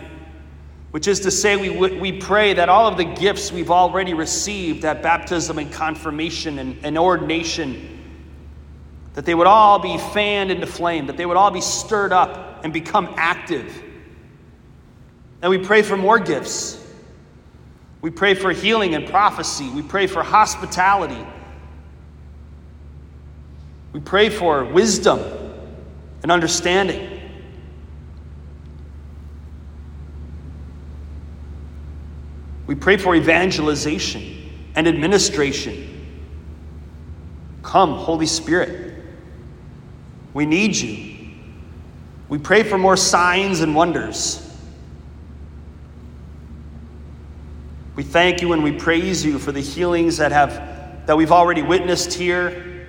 Which 0.91 1.08
is 1.08 1.22
to 1.22 1.32
say, 1.32 1.55
we, 1.55 1.70
we 1.98 2.12
pray 2.20 2.51
that 2.55 2.67
all 2.67 2.89
of 2.89 2.98
the 2.98 3.05
gifts 3.05 3.50
we've 3.53 3.72
already 3.72 4.13
received 4.13 4.84
at 4.84 5.01
baptism 5.01 5.60
and 5.60 5.72
confirmation 5.72 6.60
and, 6.60 6.77
and 6.84 6.98
ordination, 6.98 8.03
that 9.13 9.24
they 9.25 9.34
would 9.34 9.48
all 9.48 9.79
be 9.79 9.98
fanned 9.98 10.51
into 10.51 10.67
flame, 10.67 11.08
that 11.08 11.15
they 11.15 11.25
would 11.25 11.38
all 11.38 11.51
be 11.51 11.62
stirred 11.62 12.12
up 12.12 12.65
and 12.65 12.74
become 12.74 13.13
active 13.15 13.91
and 15.43 15.50
we 15.50 15.57
pray 15.57 15.81
for 15.81 15.97
more 15.97 16.17
gifts. 16.19 16.81
We 18.00 18.09
pray 18.09 18.33
for 18.33 18.53
healing 18.53 18.95
and 18.95 19.05
prophecy. 19.05 19.69
We 19.69 19.81
pray 19.81 20.07
for 20.07 20.23
hospitality. 20.23 21.27
We 23.91 24.00
pray 24.00 24.29
for 24.29 24.63
wisdom 24.63 25.19
and 26.21 26.31
understanding. 26.31 27.19
We 32.65 32.75
pray 32.75 32.95
for 32.95 33.13
evangelization 33.13 34.50
and 34.75 34.88
administration. 34.88 35.89
Come, 37.63 37.95
Holy 37.95 38.27
Spirit. 38.27 38.95
We 40.33 40.45
need 40.45 40.77
you. 40.77 41.33
We 42.29 42.38
pray 42.38 42.63
for 42.63 42.77
more 42.77 42.95
signs 42.95 43.59
and 43.59 43.75
wonders. 43.75 44.42
We 47.95 48.03
thank 48.03 48.41
you 48.41 48.53
and 48.53 48.63
we 48.63 48.71
praise 48.71 49.23
you 49.23 49.38
for 49.38 49.51
the 49.51 49.62
healings 49.62 50.17
that 50.17 50.31
have 50.31 50.73
that 51.05 51.17
we've 51.17 51.31
already 51.31 51.62
witnessed 51.62 52.13
here. 52.13 52.88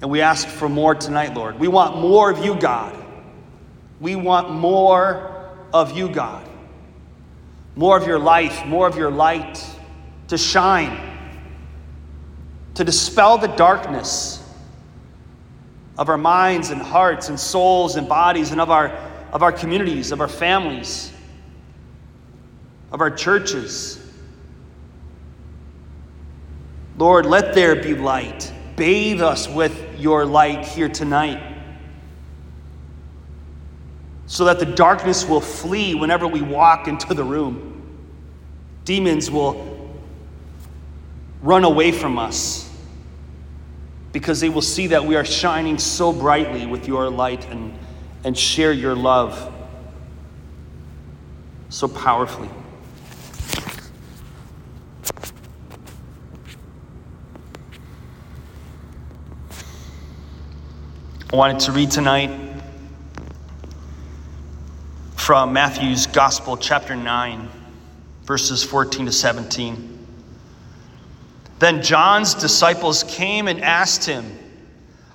And 0.00 0.10
we 0.10 0.20
ask 0.20 0.46
for 0.48 0.68
more 0.68 0.94
tonight, 0.94 1.34
Lord. 1.34 1.58
We 1.58 1.68
want 1.68 1.98
more 1.98 2.30
of 2.30 2.44
you, 2.44 2.54
God. 2.54 2.96
We 4.00 4.16
want 4.16 4.50
more 4.50 5.50
of 5.72 5.96
you, 5.96 6.08
God. 6.08 6.46
More 7.76 7.96
of 7.96 8.06
your 8.06 8.18
life, 8.18 8.64
more 8.66 8.86
of 8.86 8.96
your 8.96 9.10
light 9.10 9.64
to 10.28 10.38
shine, 10.38 10.98
to 12.74 12.84
dispel 12.84 13.38
the 13.38 13.48
darkness 13.48 14.42
of 15.98 16.08
our 16.08 16.18
minds 16.18 16.70
and 16.70 16.80
hearts 16.80 17.28
and 17.28 17.38
souls 17.38 17.96
and 17.96 18.08
bodies 18.08 18.52
and 18.52 18.60
of 18.60 18.70
our, 18.70 18.88
of 19.32 19.42
our 19.42 19.52
communities, 19.52 20.12
of 20.12 20.20
our 20.20 20.28
families 20.28 21.12
of 22.92 23.00
our 23.00 23.10
churches. 23.10 23.98
Lord, 26.98 27.26
let 27.26 27.54
there 27.54 27.76
be 27.76 27.94
light. 27.94 28.52
Bathe 28.76 29.22
us 29.22 29.48
with 29.48 29.98
your 29.98 30.24
light 30.24 30.66
here 30.66 30.88
tonight 30.88 31.50
so 34.30 34.44
that 34.44 34.60
the 34.60 34.64
darkness 34.64 35.26
will 35.26 35.40
flee 35.40 35.94
whenever 35.94 36.26
we 36.26 36.40
walk 36.40 36.86
into 36.86 37.14
the 37.14 37.24
room. 37.24 37.82
Demons 38.84 39.28
will 39.28 39.90
run 41.42 41.64
away 41.64 41.90
from 41.90 42.16
us 42.16 42.70
because 44.12 44.40
they 44.40 44.48
will 44.48 44.62
see 44.62 44.86
that 44.88 45.04
we 45.04 45.16
are 45.16 45.24
shining 45.24 45.78
so 45.78 46.12
brightly 46.12 46.64
with 46.64 46.86
your 46.86 47.10
light 47.10 47.44
and, 47.48 47.76
and 48.22 48.38
share 48.38 48.72
your 48.72 48.94
love 48.94 49.52
so 51.68 51.88
powerfully. 51.88 52.50
I 61.32 61.36
wanted 61.36 61.60
to 61.60 61.72
read 61.72 61.92
tonight 61.92 62.28
from 65.14 65.52
Matthew's 65.52 66.08
Gospel, 66.08 66.56
chapter 66.56 66.96
9, 66.96 67.48
verses 68.24 68.64
14 68.64 69.06
to 69.06 69.12
17. 69.12 70.06
Then 71.60 71.84
John's 71.84 72.34
disciples 72.34 73.04
came 73.04 73.46
and 73.46 73.60
asked 73.62 74.04
him, 74.04 74.24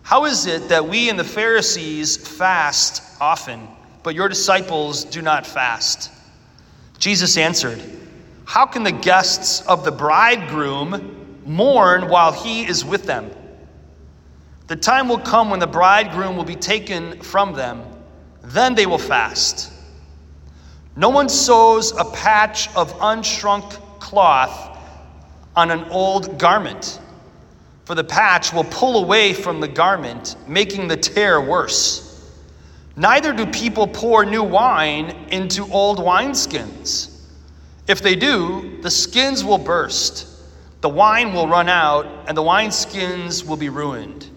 How 0.03 0.23
is 0.23 0.45
it 0.45 0.69
that 0.69 0.87
we 0.87 1.09
and 1.09 1.19
the 1.19 1.25
Pharisees 1.25 2.15
fast 2.15 3.03
often, 3.19 3.67
but 4.01 4.15
your 4.15 4.29
disciples 4.29 5.03
do 5.03 5.21
not 5.21 5.45
fast? 5.45 6.11
Jesus 6.97 7.35
answered, 7.35 7.81
How 8.45 8.65
can 8.65 8.83
the 8.83 8.93
guests 8.93 9.67
of 9.67 9.83
the 9.83 9.91
bridegroom 9.91 11.41
mourn 11.45 12.07
while 12.07 12.31
he 12.31 12.65
is 12.65 12.85
with 12.85 13.03
them? 13.03 13.29
The 14.67 14.75
time 14.75 15.07
will 15.07 15.19
come 15.19 15.49
when 15.49 15.59
the 15.59 15.67
bridegroom 15.67 16.35
will 16.35 16.43
be 16.43 16.55
taken 16.55 17.21
from 17.21 17.53
them. 17.53 17.83
Then 18.41 18.73
they 18.73 18.85
will 18.85 18.97
fast. 18.97 19.71
No 20.95 21.09
one 21.09 21.29
sews 21.29 21.91
a 21.91 22.05
patch 22.05 22.73
of 22.75 22.91
unshrunk 22.99 23.69
cloth 23.99 24.77
on 25.55 25.69
an 25.71 25.83
old 25.85 26.39
garment, 26.39 26.99
for 27.85 27.95
the 27.95 28.03
patch 28.03 28.53
will 28.53 28.63
pull 28.65 29.03
away 29.03 29.33
from 29.33 29.59
the 29.59 29.67
garment, 29.67 30.35
making 30.47 30.87
the 30.87 30.97
tear 30.97 31.41
worse. 31.41 32.31
Neither 32.95 33.33
do 33.33 33.45
people 33.45 33.87
pour 33.87 34.25
new 34.25 34.43
wine 34.43 35.27
into 35.29 35.65
old 35.71 35.99
wineskins. 35.99 37.21
If 37.87 38.01
they 38.01 38.15
do, 38.15 38.79
the 38.81 38.89
skins 38.89 39.43
will 39.43 39.57
burst, 39.57 40.27
the 40.81 40.89
wine 40.89 41.33
will 41.33 41.47
run 41.47 41.67
out, 41.69 42.07
and 42.27 42.37
the 42.37 42.41
wineskins 42.41 43.45
will 43.45 43.57
be 43.57 43.69
ruined. 43.69 44.29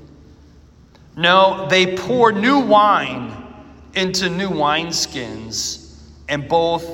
No, 1.18 1.66
they 1.68 1.96
pour 1.96 2.30
new 2.30 2.60
wine 2.60 3.32
into 3.94 4.30
new 4.30 4.50
wineskins, 4.50 6.00
and 6.28 6.48
both 6.48 6.84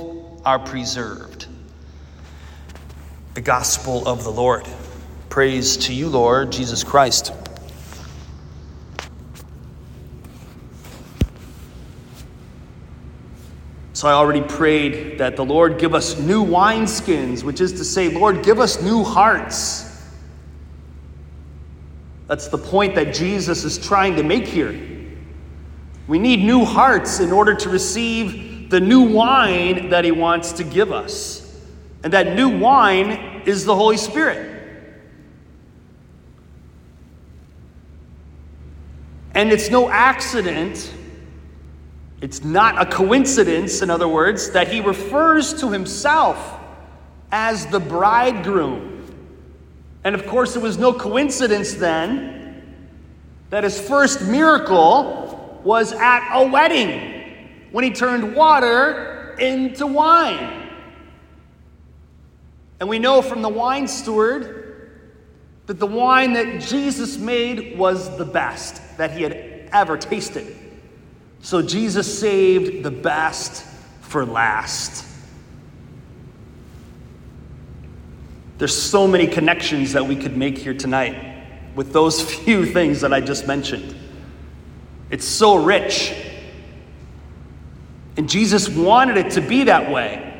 are 0.46 0.58
preserved. 0.58 1.46
the 3.34 3.40
gospel 3.40 4.06
of 4.08 4.24
the 4.24 4.30
Lord. 4.30 4.66
Praise 5.28 5.76
to 5.78 5.92
you, 5.92 6.08
Lord 6.08 6.52
Jesus 6.52 6.84
Christ. 6.84 7.32
So 13.92 14.08
I 14.08 14.12
already 14.12 14.40
prayed 14.40 15.18
that 15.18 15.36
the 15.36 15.44
Lord 15.44 15.78
give 15.78 15.94
us 15.94 16.18
new 16.18 16.44
wineskins, 16.44 17.42
which 17.42 17.60
is 17.60 17.72
to 17.74 17.84
say, 17.84 18.08
Lord, 18.08 18.44
give 18.44 18.58
us 18.60 18.80
new 18.80 19.02
hearts. 19.02 19.93
That's 22.34 22.48
the 22.48 22.58
point 22.58 22.96
that 22.96 23.14
Jesus 23.14 23.62
is 23.62 23.78
trying 23.78 24.16
to 24.16 24.24
make 24.24 24.44
here. 24.44 24.72
We 26.08 26.18
need 26.18 26.40
new 26.40 26.64
hearts 26.64 27.20
in 27.20 27.30
order 27.30 27.54
to 27.54 27.68
receive 27.68 28.70
the 28.70 28.80
new 28.80 29.02
wine 29.02 29.90
that 29.90 30.04
he 30.04 30.10
wants 30.10 30.50
to 30.54 30.64
give 30.64 30.90
us. 30.90 31.56
And 32.02 32.12
that 32.12 32.34
new 32.34 32.58
wine 32.58 33.42
is 33.46 33.64
the 33.64 33.76
Holy 33.76 33.96
Spirit. 33.96 34.50
And 39.36 39.52
it's 39.52 39.70
no 39.70 39.88
accident, 39.88 40.92
it's 42.20 42.42
not 42.42 42.82
a 42.82 42.90
coincidence, 42.90 43.80
in 43.80 43.90
other 43.90 44.08
words, 44.08 44.50
that 44.50 44.66
he 44.66 44.80
refers 44.80 45.54
to 45.60 45.70
himself 45.70 46.58
as 47.30 47.66
the 47.66 47.78
bridegroom. 47.78 48.93
And 50.04 50.14
of 50.14 50.26
course, 50.26 50.54
it 50.54 50.62
was 50.62 50.78
no 50.78 50.92
coincidence 50.92 51.74
then 51.74 52.62
that 53.50 53.64
his 53.64 53.80
first 53.80 54.22
miracle 54.22 55.60
was 55.64 55.92
at 55.92 56.38
a 56.38 56.46
wedding 56.46 57.68
when 57.72 57.84
he 57.84 57.90
turned 57.90 58.36
water 58.36 59.34
into 59.38 59.86
wine. 59.86 60.70
And 62.80 62.88
we 62.88 62.98
know 62.98 63.22
from 63.22 63.40
the 63.40 63.48
wine 63.48 63.88
steward 63.88 64.60
that 65.66 65.78
the 65.78 65.86
wine 65.86 66.34
that 66.34 66.60
Jesus 66.60 67.16
made 67.16 67.78
was 67.78 68.16
the 68.18 68.24
best 68.24 68.98
that 68.98 69.12
he 69.12 69.22
had 69.22 69.68
ever 69.72 69.96
tasted. 69.96 70.54
So 71.40 71.62
Jesus 71.62 72.18
saved 72.18 72.82
the 72.82 72.90
best 72.90 73.64
for 74.02 74.26
last. 74.26 75.13
There's 78.58 78.76
so 78.76 79.06
many 79.06 79.26
connections 79.26 79.92
that 79.92 80.06
we 80.06 80.16
could 80.16 80.36
make 80.36 80.58
here 80.58 80.74
tonight 80.74 81.72
with 81.74 81.92
those 81.92 82.22
few 82.34 82.66
things 82.66 83.00
that 83.00 83.12
I 83.12 83.20
just 83.20 83.46
mentioned. 83.46 83.94
It's 85.10 85.26
so 85.26 85.56
rich. 85.56 86.14
And 88.16 88.28
Jesus 88.28 88.68
wanted 88.68 89.16
it 89.16 89.32
to 89.32 89.40
be 89.40 89.64
that 89.64 89.90
way. 89.90 90.30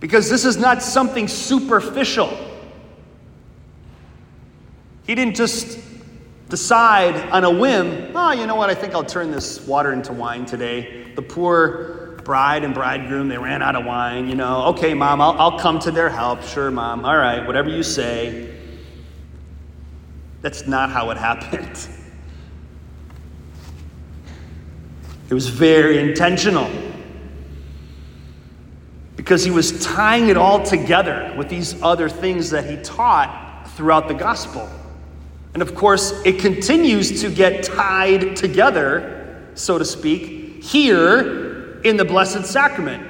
Because 0.00 0.30
this 0.30 0.44
is 0.44 0.56
not 0.56 0.82
something 0.82 1.28
superficial. 1.28 2.28
He 5.06 5.14
didn't 5.14 5.36
just 5.36 5.78
decide 6.48 7.14
on 7.30 7.44
a 7.44 7.50
whim, 7.50 8.12
oh, 8.14 8.32
you 8.32 8.46
know 8.46 8.54
what, 8.54 8.70
I 8.70 8.74
think 8.74 8.94
I'll 8.94 9.04
turn 9.04 9.30
this 9.30 9.60
water 9.66 9.92
into 9.92 10.12
wine 10.12 10.46
today. 10.46 11.12
The 11.14 11.22
poor 11.22 11.97
bride 12.28 12.62
and 12.62 12.74
bridegroom, 12.74 13.26
they 13.28 13.38
ran 13.38 13.62
out 13.62 13.74
of 13.74 13.86
wine, 13.86 14.28
you 14.28 14.34
know. 14.34 14.66
Okay, 14.66 14.92
mom, 14.92 15.18
I'll, 15.18 15.32
I'll 15.40 15.58
come 15.58 15.78
to 15.78 15.90
their 15.90 16.10
help. 16.10 16.42
Sure, 16.42 16.70
mom. 16.70 17.06
All 17.06 17.16
right, 17.16 17.46
whatever 17.46 17.70
you 17.70 17.82
say. 17.82 18.54
That's 20.42 20.66
not 20.66 20.90
how 20.90 21.08
it 21.08 21.16
happened. 21.28 21.88
It 25.30 25.32
was 25.32 25.48
very 25.48 25.96
intentional 25.98 26.70
because 29.16 29.42
he 29.42 29.50
was 29.50 29.82
tying 29.82 30.28
it 30.28 30.36
all 30.36 30.62
together 30.62 31.34
with 31.38 31.48
these 31.48 31.80
other 31.80 32.10
things 32.10 32.50
that 32.50 32.68
he 32.68 32.76
taught 32.82 33.70
throughout 33.74 34.06
the 34.06 34.12
gospel. 34.12 34.68
And 35.54 35.62
of 35.62 35.74
course, 35.74 36.12
it 36.26 36.40
continues 36.40 37.22
to 37.22 37.30
get 37.30 37.64
tied 37.64 38.36
together, 38.36 39.50
so 39.54 39.78
to 39.78 39.84
speak, 39.86 40.62
here 40.62 41.47
in 41.84 41.96
the 41.96 42.04
Blessed 42.04 42.44
Sacrament, 42.44 43.06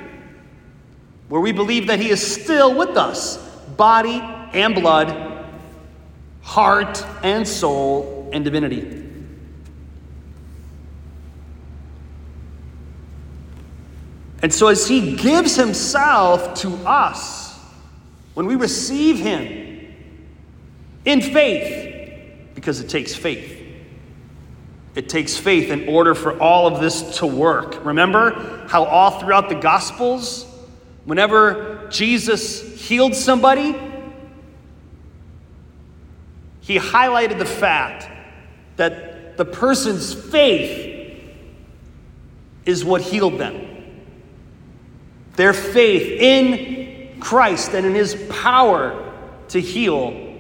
where 1.29 1.41
we 1.41 1.53
believe 1.53 1.87
that 1.89 2.01
he 2.01 2.11
is 2.11 2.25
still 2.25 2.77
with 2.77 2.97
us, 2.97 3.37
body 3.77 4.21
and 4.53 4.75
blood, 4.75 5.47
heart 6.43 7.05
and 7.23 7.47
soul, 7.47 8.31
and 8.33 8.45
divinity. 8.45 9.09
And 14.41 14.55
so, 14.55 14.69
as 14.69 14.87
He 14.87 15.17
gives 15.17 15.57
Himself 15.57 16.55
to 16.61 16.75
us, 16.87 17.59
when 18.35 18.47
we 18.47 18.55
receive 18.55 19.19
Him 19.19 19.95
in 21.05 21.21
faith, 21.21 22.55
because 22.55 22.81
it 22.81 22.89
takes 22.89 23.15
faith, 23.15 23.58
it 24.99 25.09
takes 25.09 25.37
faith 25.37 25.71
in 25.71 25.89
order 25.89 26.13
for 26.13 26.37
all 26.41 26.67
of 26.67 26.81
this 26.81 27.19
to 27.19 27.27
work. 27.27 27.85
Remember 27.85 28.67
how 28.67 28.83
all 28.83 29.21
throughout 29.21 29.49
the 29.49 29.55
Gospels, 29.55 30.45
whenever 31.05 31.87
Jesus 31.89 32.85
healed 32.85 33.15
somebody, 33.15 33.77
he 36.63 36.81
highlighted 36.81 37.39
the 37.39 37.45
fact 37.47 38.09
that 38.75 39.37
the 39.37 39.45
person's 39.45 40.13
faith 40.13 41.17
is 42.67 42.85
what 42.85 43.01
healed 43.01 43.39
them. 43.39 43.69
Their 45.37 45.53
faith 45.53 46.21
in 46.21 47.21
Christ 47.21 47.73
and 47.73 47.87
in 47.87 47.95
his 47.95 48.17
power 48.31 49.15
to 49.51 49.61
heal 49.61 50.35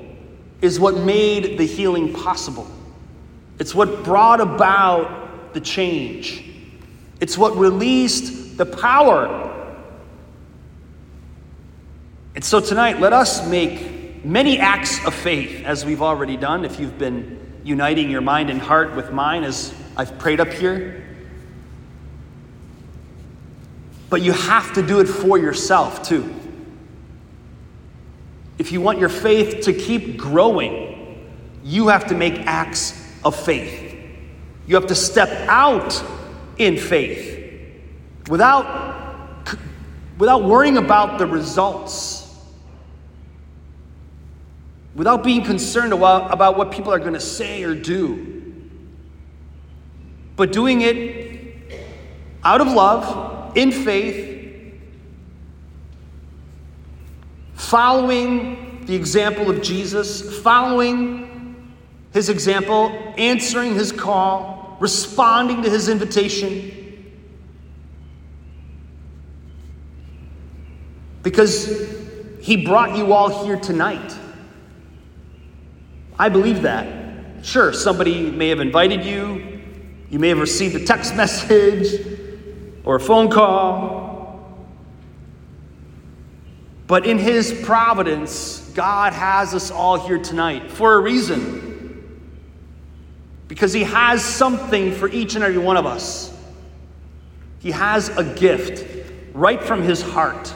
is 0.60 0.80
what 0.80 0.96
made 0.96 1.58
the 1.58 1.64
healing 1.64 2.12
possible. 2.12 2.68
It's 3.58 3.74
what 3.74 4.04
brought 4.04 4.40
about 4.40 5.52
the 5.54 5.60
change. 5.60 6.44
It's 7.20 7.36
what 7.36 7.56
released 7.56 8.56
the 8.56 8.66
power. 8.66 9.44
And 12.34 12.44
so 12.44 12.60
tonight, 12.60 13.00
let 13.00 13.12
us 13.12 13.46
make 13.48 14.24
many 14.24 14.58
acts 14.58 15.04
of 15.04 15.14
faith, 15.14 15.64
as 15.64 15.84
we've 15.84 16.02
already 16.02 16.36
done. 16.36 16.64
If 16.64 16.78
you've 16.78 16.98
been 16.98 17.60
uniting 17.64 18.10
your 18.10 18.20
mind 18.20 18.50
and 18.50 18.60
heart 18.60 18.94
with 18.94 19.12
mine 19.12 19.42
as 19.42 19.74
I've 19.96 20.18
prayed 20.18 20.38
up 20.38 20.52
here, 20.52 21.04
but 24.08 24.22
you 24.22 24.32
have 24.32 24.72
to 24.74 24.86
do 24.86 25.00
it 25.00 25.06
for 25.06 25.36
yourself 25.38 26.02
too. 26.02 26.32
If 28.58 28.72
you 28.72 28.80
want 28.80 28.98
your 28.98 29.08
faith 29.08 29.64
to 29.64 29.72
keep 29.72 30.16
growing, 30.16 31.28
you 31.62 31.88
have 31.88 32.06
to 32.06 32.14
make 32.14 32.34
acts 32.46 33.07
of 33.24 33.34
faith. 33.36 33.94
You 34.66 34.74
have 34.74 34.86
to 34.88 34.94
step 34.94 35.28
out 35.48 36.02
in 36.58 36.76
faith 36.76 37.38
without, 38.28 39.56
without 40.18 40.44
worrying 40.44 40.76
about 40.76 41.18
the 41.18 41.26
results, 41.26 42.36
without 44.94 45.22
being 45.22 45.44
concerned 45.44 45.92
about, 45.92 46.32
about 46.32 46.58
what 46.58 46.70
people 46.70 46.92
are 46.92 46.98
going 46.98 47.14
to 47.14 47.20
say 47.20 47.62
or 47.62 47.74
do, 47.74 48.60
but 50.36 50.52
doing 50.52 50.82
it 50.82 51.78
out 52.44 52.60
of 52.60 52.68
love 52.68 53.56
in 53.56 53.72
faith, 53.72 54.26
following 57.54 58.84
the 58.86 58.94
example 58.94 59.50
of 59.50 59.62
Jesus, 59.62 60.40
following 60.40 61.27
his 62.12 62.28
example, 62.28 62.88
answering 63.16 63.74
his 63.74 63.92
call, 63.92 64.76
responding 64.80 65.62
to 65.62 65.70
his 65.70 65.88
invitation. 65.88 66.74
Because 71.22 71.96
he 72.40 72.64
brought 72.64 72.96
you 72.96 73.12
all 73.12 73.44
here 73.44 73.58
tonight. 73.58 74.16
I 76.18 76.28
believe 76.28 76.62
that. 76.62 77.44
Sure, 77.44 77.72
somebody 77.72 78.30
may 78.30 78.48
have 78.48 78.60
invited 78.60 79.04
you, 79.04 79.60
you 80.10 80.18
may 80.18 80.28
have 80.30 80.40
received 80.40 80.74
a 80.74 80.84
text 80.84 81.14
message, 81.14 82.06
or 82.84 82.96
a 82.96 83.00
phone 83.00 83.30
call. 83.30 84.66
But 86.86 87.06
in 87.06 87.18
His 87.18 87.52
providence, 87.64 88.60
God 88.74 89.12
has 89.12 89.54
us 89.54 89.70
all 89.70 90.06
here 90.06 90.18
tonight 90.18 90.70
for 90.70 90.94
a 90.94 91.00
reason. 91.00 91.67
Because 93.48 93.72
He 93.72 93.82
has 93.84 94.22
something 94.22 94.92
for 94.92 95.08
each 95.08 95.34
and 95.34 95.42
every 95.42 95.58
one 95.58 95.76
of 95.76 95.86
us. 95.86 96.34
He 97.60 97.70
has 97.72 98.10
a 98.16 98.22
gift 98.22 99.04
right 99.34 99.62
from 99.62 99.82
His 99.82 100.02
heart. 100.02 100.52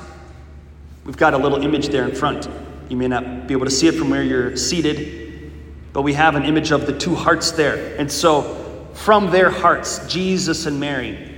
We've 1.05 1.17
got 1.17 1.35
a 1.35 1.39
little 1.39 1.63
image 1.63 1.89
there 1.89 2.09
in 2.09 2.15
front. 2.15 2.49
You 2.89 2.97
may 2.97 3.09
not 3.09 3.47
be 3.49 3.55
able 3.55 3.65
to 3.65 3.71
see 3.71 3.89
it 3.89 3.95
from 3.95 4.11
where 4.11 4.23
you're 4.23 4.57
seated, 4.57 5.53
but 5.93 6.03
we 6.03 6.13
have 6.13 6.37
an 6.37 6.45
image 6.45 6.71
of 6.71 6.87
the 6.87 6.97
two 6.97 7.15
hearts 7.15 7.51
there. 7.53 7.97
And 7.97 8.11
so, 8.11 8.89
from 8.95 9.31
their 9.31 9.51
hearts, 9.51 10.07
Jesus 10.07 10.67
and 10.67 10.79
Mary, 10.79 11.33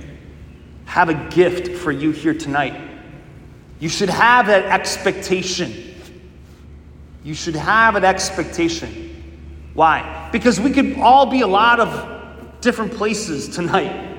have 0.85 1.09
a 1.09 1.29
gift 1.29 1.77
for 1.77 1.91
you 1.91 2.11
here 2.11 2.33
tonight. 2.33 2.79
You 3.79 3.89
should 3.89 4.09
have 4.09 4.47
that 4.47 4.65
expectation. 4.65 5.95
You 7.23 7.33
should 7.33 7.55
have 7.55 7.95
an 7.95 8.03
expectation. 8.03 9.04
Why? 9.75 10.29
Because 10.31 10.59
we 10.59 10.71
could 10.71 10.97
all 10.97 11.25
be 11.27 11.41
a 11.41 11.47
lot 11.47 11.79
of 11.79 12.61
different 12.61 12.93
places 12.93 13.49
tonight. 13.49 14.17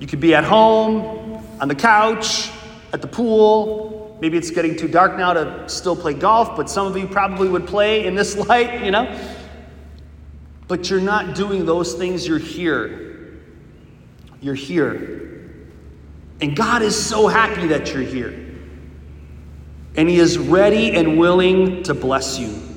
You 0.00 0.06
could 0.08 0.20
be 0.20 0.34
at 0.34 0.42
home, 0.42 1.44
on 1.60 1.68
the 1.68 1.74
couch, 1.74 2.50
at 2.92 3.00
the 3.00 3.06
pool. 3.06 4.18
Maybe 4.20 4.36
it's 4.36 4.50
getting 4.50 4.74
too 4.74 4.88
dark 4.88 5.16
now 5.16 5.32
to 5.34 5.68
still 5.68 5.94
play 5.94 6.14
golf, 6.14 6.56
but 6.56 6.68
some 6.68 6.86
of 6.86 6.96
you 6.96 7.06
probably 7.06 7.48
would 7.48 7.66
play 7.66 8.06
in 8.06 8.14
this 8.14 8.36
light, 8.48 8.82
you 8.84 8.90
know? 8.90 9.20
But 10.66 10.88
you're 10.88 11.00
not 11.00 11.36
doing 11.36 11.66
those 11.66 11.94
things, 11.94 12.26
you're 12.26 12.38
here. 12.38 13.38
You're 14.40 14.54
here. 14.54 15.50
And 16.40 16.56
God 16.56 16.82
is 16.82 17.00
so 17.00 17.28
happy 17.28 17.68
that 17.68 17.92
you're 17.92 18.02
here. 18.02 18.30
And 19.94 20.08
He 20.08 20.18
is 20.18 20.38
ready 20.38 20.92
and 20.92 21.18
willing 21.18 21.82
to 21.82 21.94
bless 21.94 22.38
you. 22.38 22.71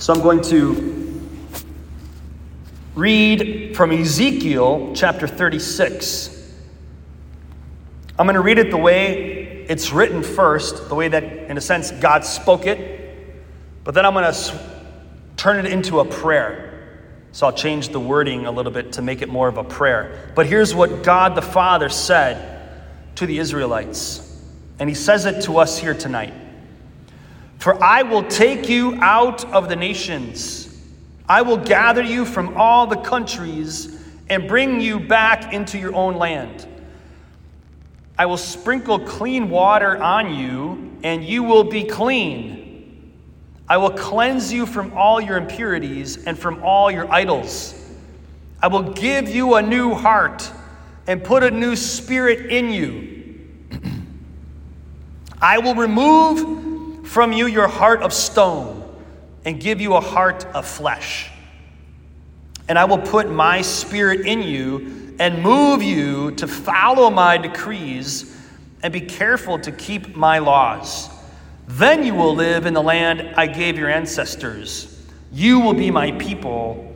So 0.00 0.14
I'm 0.14 0.22
going 0.22 0.40
to 0.44 1.20
read 2.94 3.76
from 3.76 3.92
Ezekiel 3.92 4.92
chapter 4.94 5.28
36. 5.28 6.54
I'm 8.18 8.24
going 8.24 8.34
to 8.34 8.40
read 8.40 8.56
it 8.56 8.70
the 8.70 8.78
way 8.78 9.66
it's 9.68 9.92
written 9.92 10.22
first, 10.22 10.88
the 10.88 10.94
way 10.94 11.08
that, 11.08 11.22
in 11.22 11.58
a 11.58 11.60
sense, 11.60 11.90
God 11.90 12.24
spoke 12.24 12.64
it. 12.64 13.14
But 13.84 13.92
then 13.92 14.06
I'm 14.06 14.14
going 14.14 14.32
to 14.32 14.60
turn 15.36 15.66
it 15.66 15.70
into 15.70 16.00
a 16.00 16.06
prayer. 16.06 16.98
So 17.32 17.46
I'll 17.46 17.52
change 17.52 17.90
the 17.90 18.00
wording 18.00 18.46
a 18.46 18.50
little 18.50 18.72
bit 18.72 18.94
to 18.94 19.02
make 19.02 19.20
it 19.20 19.28
more 19.28 19.48
of 19.48 19.58
a 19.58 19.64
prayer. 19.64 20.32
But 20.34 20.46
here's 20.46 20.74
what 20.74 21.02
God 21.02 21.34
the 21.34 21.42
Father 21.42 21.90
said 21.90 22.72
to 23.16 23.26
the 23.26 23.38
Israelites. 23.38 24.42
And 24.78 24.88
he 24.88 24.94
says 24.94 25.26
it 25.26 25.42
to 25.42 25.58
us 25.58 25.78
here 25.78 25.92
tonight. 25.92 26.32
For 27.60 27.80
I 27.82 28.02
will 28.02 28.24
take 28.24 28.70
you 28.70 28.94
out 29.02 29.44
of 29.52 29.68
the 29.68 29.76
nations. 29.76 30.66
I 31.28 31.42
will 31.42 31.58
gather 31.58 32.02
you 32.02 32.24
from 32.24 32.56
all 32.56 32.86
the 32.86 32.96
countries 32.96 34.02
and 34.30 34.48
bring 34.48 34.80
you 34.80 34.98
back 34.98 35.52
into 35.52 35.78
your 35.78 35.94
own 35.94 36.16
land. 36.16 36.66
I 38.18 38.24
will 38.24 38.38
sprinkle 38.38 38.98
clean 38.98 39.50
water 39.50 40.02
on 40.02 40.34
you, 40.34 40.98
and 41.02 41.22
you 41.22 41.42
will 41.42 41.64
be 41.64 41.84
clean. 41.84 43.12
I 43.68 43.76
will 43.76 43.90
cleanse 43.90 44.50
you 44.50 44.64
from 44.64 44.94
all 44.96 45.20
your 45.20 45.36
impurities 45.36 46.24
and 46.24 46.38
from 46.38 46.62
all 46.62 46.90
your 46.90 47.12
idols. 47.12 47.74
I 48.62 48.68
will 48.68 48.94
give 48.94 49.28
you 49.28 49.56
a 49.56 49.62
new 49.62 49.92
heart 49.92 50.50
and 51.06 51.22
put 51.22 51.42
a 51.42 51.50
new 51.50 51.76
spirit 51.76 52.50
in 52.50 52.70
you. 52.70 53.38
I 55.42 55.58
will 55.58 55.74
remove 55.74 56.69
from 57.10 57.32
you 57.32 57.48
your 57.48 57.66
heart 57.66 58.02
of 58.02 58.12
stone 58.12 58.88
and 59.44 59.58
give 59.60 59.80
you 59.80 59.94
a 59.94 60.00
heart 60.00 60.44
of 60.54 60.64
flesh. 60.64 61.28
And 62.68 62.78
I 62.78 62.84
will 62.84 62.98
put 63.00 63.28
my 63.28 63.62
spirit 63.62 64.28
in 64.28 64.42
you 64.42 65.16
and 65.18 65.42
move 65.42 65.82
you 65.82 66.30
to 66.36 66.46
follow 66.46 67.10
my 67.10 67.36
decrees 67.36 68.32
and 68.84 68.92
be 68.92 69.00
careful 69.00 69.58
to 69.58 69.72
keep 69.72 70.14
my 70.14 70.38
laws. 70.38 71.10
Then 71.66 72.04
you 72.04 72.14
will 72.14 72.36
live 72.36 72.64
in 72.64 72.74
the 72.74 72.82
land 72.82 73.34
I 73.36 73.48
gave 73.48 73.76
your 73.76 73.90
ancestors. 73.90 75.04
You 75.32 75.58
will 75.58 75.74
be 75.74 75.90
my 75.90 76.12
people, 76.12 76.94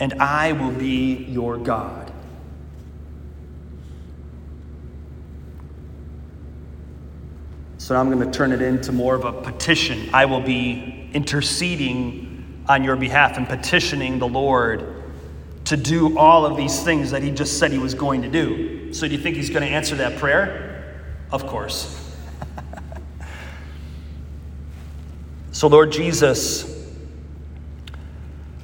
and 0.00 0.14
I 0.14 0.54
will 0.54 0.72
be 0.72 1.24
your 1.28 1.56
God. 1.56 2.05
So 7.86 7.94
now 7.94 8.00
I'm 8.00 8.10
going 8.10 8.28
to 8.28 8.36
turn 8.36 8.50
it 8.50 8.60
into 8.60 8.90
more 8.90 9.14
of 9.14 9.24
a 9.24 9.32
petition. 9.32 10.10
I 10.12 10.24
will 10.24 10.40
be 10.40 11.08
interceding 11.12 12.64
on 12.68 12.82
your 12.82 12.96
behalf 12.96 13.36
and 13.36 13.46
petitioning 13.46 14.18
the 14.18 14.26
Lord 14.26 15.04
to 15.66 15.76
do 15.76 16.18
all 16.18 16.44
of 16.44 16.56
these 16.56 16.82
things 16.82 17.12
that 17.12 17.22
he 17.22 17.30
just 17.30 17.60
said 17.60 17.70
he 17.70 17.78
was 17.78 17.94
going 17.94 18.22
to 18.22 18.28
do. 18.28 18.92
So 18.92 19.06
do 19.06 19.14
you 19.14 19.20
think 19.20 19.36
he's 19.36 19.50
going 19.50 19.62
to 19.62 19.68
answer 19.68 19.94
that 19.98 20.18
prayer? 20.18 21.06
Of 21.30 21.46
course. 21.46 22.12
So, 25.52 25.68
Lord 25.68 25.92
Jesus, 25.92 26.66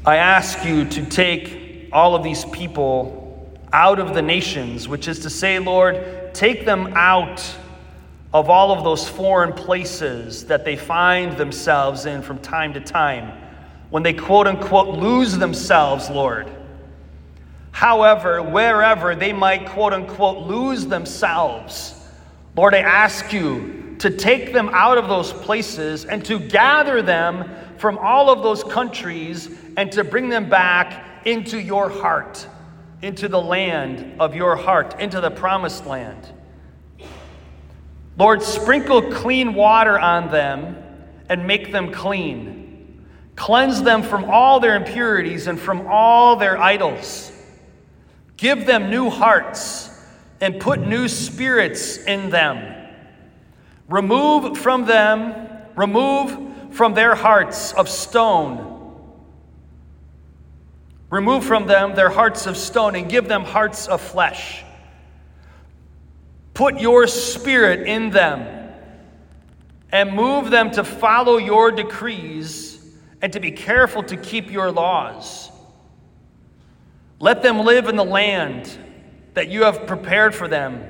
I 0.05 0.17
ask 0.17 0.65
you 0.65 0.85
to 0.85 1.07
take 1.07 1.91
all 1.93 2.17
of 2.17 2.25
these 2.25 2.45
people 2.47 3.57
out 3.73 4.01
of 4.01 4.15
the 4.15 4.21
nations, 4.21 4.89
which 4.89 5.07
is 5.07 5.21
to 5.21 5.31
say, 5.31 5.61
Lord, 5.61 6.35
take 6.35 6.65
them 6.65 6.93
out 6.97 7.41
of 8.33 8.49
all 8.49 8.73
of 8.73 8.83
those 8.85 9.09
foreign 9.09 9.53
places 9.53 10.47
that 10.47 10.65
they 10.65 10.77
find 10.77 11.37
themselves 11.37 12.07
in 12.07 12.23
from 12.23 12.39
time 12.39 12.73
to 12.73 12.81
time 12.81 13.39
when 13.91 14.03
they 14.03 14.15
quote 14.15 14.47
unquote 14.47 14.99
lose 14.99 15.37
themselves, 15.37 16.09
Lord. 16.09 16.51
However, 17.73 18.43
wherever 18.43 19.15
they 19.15 19.33
might 19.33 19.67
quote 19.69 19.93
unquote 19.93 20.47
lose 20.47 20.87
themselves, 20.87 21.99
Lord, 22.57 22.75
I 22.75 22.81
ask 22.81 23.33
you 23.33 23.97
to 23.99 24.11
take 24.11 24.53
them 24.53 24.71
out 24.73 24.97
of 24.97 25.09
those 25.09 25.33
places 25.33 26.07
and 26.07 26.25
to 26.25 26.39
gather 26.39 27.03
them 27.03 27.51
from 27.77 27.99
all 27.99 28.31
of 28.31 28.43
those 28.43 28.65
countries 28.65 29.51
and 29.77 29.93
to 29.93 30.05
bring 30.05 30.29
them 30.29 30.49
back 30.49 31.27
into 31.27 31.61
your 31.61 31.89
heart, 31.89 32.47
into 33.03 33.29
the 33.29 33.41
land 33.41 34.21
of 34.21 34.35
your 34.35 34.57
heart, 34.57 34.99
into 35.01 35.21
the 35.21 35.31
promised 35.31 35.87
land. 35.87 36.33
Lord, 38.23 38.41
sprinkle 38.41 39.03
clean 39.11 39.53
water 39.53 39.99
on 39.99 40.31
them 40.31 40.77
and 41.29 41.45
make 41.45 41.73
them 41.73 41.91
clean. 41.91 43.05
Cleanse 43.35 43.83
them 43.83 44.05
from 44.05 44.27
all 44.27 44.61
their 44.61 44.77
impurities 44.77 45.49
and 45.49 45.59
from 45.59 45.89
all 45.89 46.37
their 46.37 46.57
idols. 46.57 47.33
Give 48.37 48.65
them 48.65 48.91
new 48.91 49.11
hearts 49.11 49.91
and 50.41 50.61
put 50.61 50.79
new 50.79 51.09
spirits 51.09 51.97
in 51.97 52.31
them. 52.31 52.95
Remove 53.89 54.57
from 54.57 54.87
them, 54.87 55.49
remove 55.75 56.77
from 56.77 56.95
their 56.95 57.17
hearts 57.17 57.73
of 57.73 57.89
stone. 57.89 58.95
Remove 61.11 61.45
from 61.45 61.67
them 61.67 61.97
their 61.97 62.11
hearts 62.11 62.47
of 62.47 62.57
stone 62.57 62.95
and 62.95 63.11
give 63.11 63.27
them 63.27 63.43
hearts 63.43 63.89
of 63.89 64.01
flesh. 64.01 64.63
Put 66.55 66.81
your 66.81 67.07
spirit 67.07 67.87
in 67.87 68.11
them 68.11 68.73
and 69.91 70.15
move 70.15 70.51
them 70.51 70.71
to 70.73 70.85
follow 70.85 71.37
your 71.37 71.71
decrees 71.71 72.79
and 73.21 73.33
to 73.33 73.41
be 73.41 73.53
careful 73.53 74.03
to 74.05 74.17
keep 74.17 74.51
your 74.51 74.71
laws. 74.71 75.51
Let 77.21 77.43
them 77.43 77.61
live 77.61 77.89
in 77.89 77.97
the 77.97 78.05
land 78.05 78.77
that 79.35 79.49
you 79.49 79.63
have 79.63 79.87
prepared 79.87 80.35
for 80.35 80.49
them. 80.49 80.85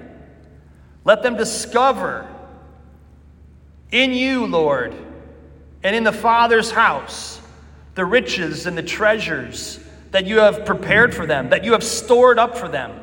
Let 1.04 1.22
them 1.22 1.36
discover 1.36 2.28
in 3.90 4.12
you, 4.12 4.46
Lord, 4.46 4.94
and 5.82 5.94
in 5.94 6.04
the 6.04 6.12
Father's 6.12 6.70
house, 6.70 7.40
the 7.94 8.04
riches 8.04 8.66
and 8.66 8.78
the 8.78 8.82
treasures 8.82 9.78
that 10.12 10.26
you 10.26 10.38
have 10.38 10.64
prepared 10.64 11.14
for 11.14 11.26
them, 11.26 11.50
that 11.50 11.64
you 11.64 11.72
have 11.72 11.84
stored 11.84 12.38
up 12.38 12.56
for 12.56 12.68
them, 12.68 12.98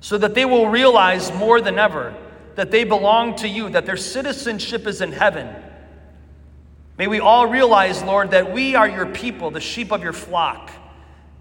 so 0.00 0.18
that 0.18 0.34
they 0.34 0.44
will 0.44 0.68
realize 0.68 1.32
more 1.32 1.60
than 1.60 1.78
ever 1.78 2.14
that 2.56 2.70
they 2.70 2.84
belong 2.84 3.36
to 3.36 3.48
you, 3.48 3.70
that 3.70 3.86
their 3.86 3.96
citizenship 3.96 4.86
is 4.86 5.00
in 5.00 5.12
heaven. 5.12 5.48
May 6.98 7.06
we 7.06 7.20
all 7.20 7.46
realize, 7.46 8.02
Lord, 8.02 8.32
that 8.32 8.52
we 8.52 8.74
are 8.74 8.88
your 8.88 9.06
people, 9.06 9.50
the 9.50 9.60
sheep 9.60 9.90
of 9.92 10.02
your 10.02 10.12
flock, 10.12 10.70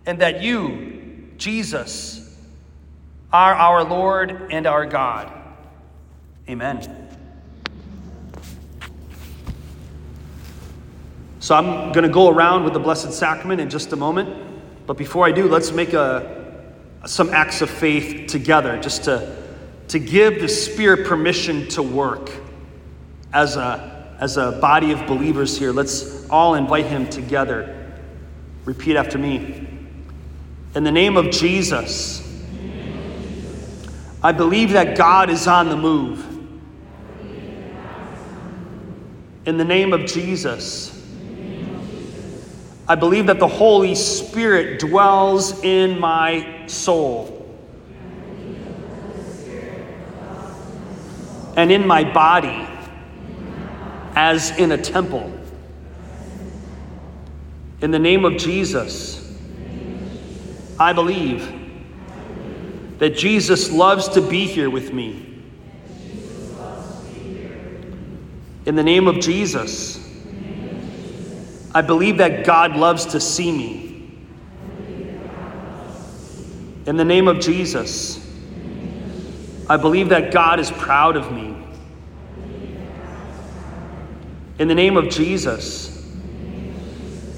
and 0.05 0.19
that 0.19 0.41
you, 0.41 1.31
Jesus, 1.37 2.37
are 3.33 3.53
our 3.53 3.83
Lord 3.83 4.47
and 4.51 4.65
our 4.65 4.85
God. 4.85 5.29
Amen. 6.47 7.09
So 11.41 11.55
I'm 11.55 11.91
going 11.91 12.03
to 12.03 12.13
go 12.13 12.29
around 12.29 12.63
with 12.63 12.73
the 12.73 12.79
Blessed 12.79 13.11
Sacrament 13.11 13.59
in 13.59 13.69
just 13.69 13.91
a 13.91 13.95
moment. 13.95 14.29
But 14.85 14.97
before 14.97 15.25
I 15.25 15.31
do, 15.31 15.47
let's 15.47 15.71
make 15.71 15.93
a, 15.93 16.38
some 17.05 17.29
acts 17.29 17.61
of 17.61 17.69
faith 17.69 18.27
together 18.27 18.79
just 18.79 19.05
to, 19.05 19.35
to 19.87 19.99
give 19.99 20.41
the 20.41 20.49
Spirit 20.49 21.07
permission 21.07 21.67
to 21.69 21.81
work 21.81 22.31
as 23.33 23.55
a, 23.55 24.15
as 24.19 24.37
a 24.37 24.51
body 24.53 24.91
of 24.91 25.05
believers 25.07 25.57
here. 25.57 25.71
Let's 25.71 26.29
all 26.29 26.55
invite 26.55 26.85
Him 26.85 27.09
together. 27.09 27.75
Repeat 28.65 28.97
after 28.97 29.17
me. 29.17 29.67
In 30.75 30.83
the 30.83 30.91
name 30.91 31.17
of 31.17 31.31
Jesus, 31.31 32.25
I 34.21 34.33
believe 34.33 34.71
that 34.71 34.97
God 34.97 35.29
is 35.29 35.47
on 35.47 35.69
the 35.69 35.77
move. 35.77 36.25
In 39.45 39.57
the 39.57 39.65
name 39.65 39.93
of 39.93 40.05
Jesus, 40.05 40.95
I 42.87 42.95
believe 42.95 43.27
that 43.27 43.39
the 43.39 43.47
Holy 43.47 43.95
Spirit 43.95 44.79
dwells 44.79 45.63
in 45.63 45.99
my 45.99 46.58
soul 46.69 47.39
and 51.59 51.71
in 51.71 51.85
my 51.85 52.03
body 52.03 52.65
as 54.15 54.57
in 54.57 54.71
a 54.71 54.77
temple. 54.77 55.29
In 57.81 57.91
the 57.91 57.99
name 57.99 58.23
of 58.23 58.37
Jesus, 58.37 59.37
I 60.79 60.93
believe 60.93 61.55
that 62.99 63.15
Jesus 63.15 63.71
loves 63.71 64.07
to 64.09 64.21
be 64.21 64.45
here 64.45 64.69
with 64.69 64.93
me. 64.93 65.25
In 68.65 68.75
the 68.75 68.83
name 68.83 69.07
of 69.07 69.19
Jesus, 69.19 69.97
I 71.73 71.81
believe 71.81 72.17
that 72.17 72.45
God 72.45 72.75
loves 72.75 73.05
to 73.07 73.19
see 73.19 73.51
me. 73.51 73.88
In 76.89 76.97
the 76.97 77.05
name 77.05 77.27
of 77.27 77.39
Jesus, 77.39 78.19
I 79.69 79.77
believe 79.77 80.09
that 80.09 80.33
God 80.33 80.59
is 80.59 80.71
proud 80.71 81.15
of 81.15 81.31
me. 81.31 81.55
In 84.57 84.67
the 84.67 84.73
name 84.73 84.97
of 84.97 85.07
Jesus, 85.07 86.03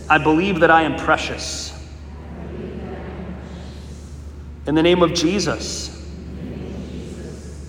I 0.09 0.19
believe 0.19 0.61
that 0.61 0.71
I 0.71 0.83
am 0.83 0.95
precious. 0.95 1.77
In 4.67 4.73
the 4.73 4.81
name 4.81 5.03
of 5.03 5.13
Jesus, 5.13 6.09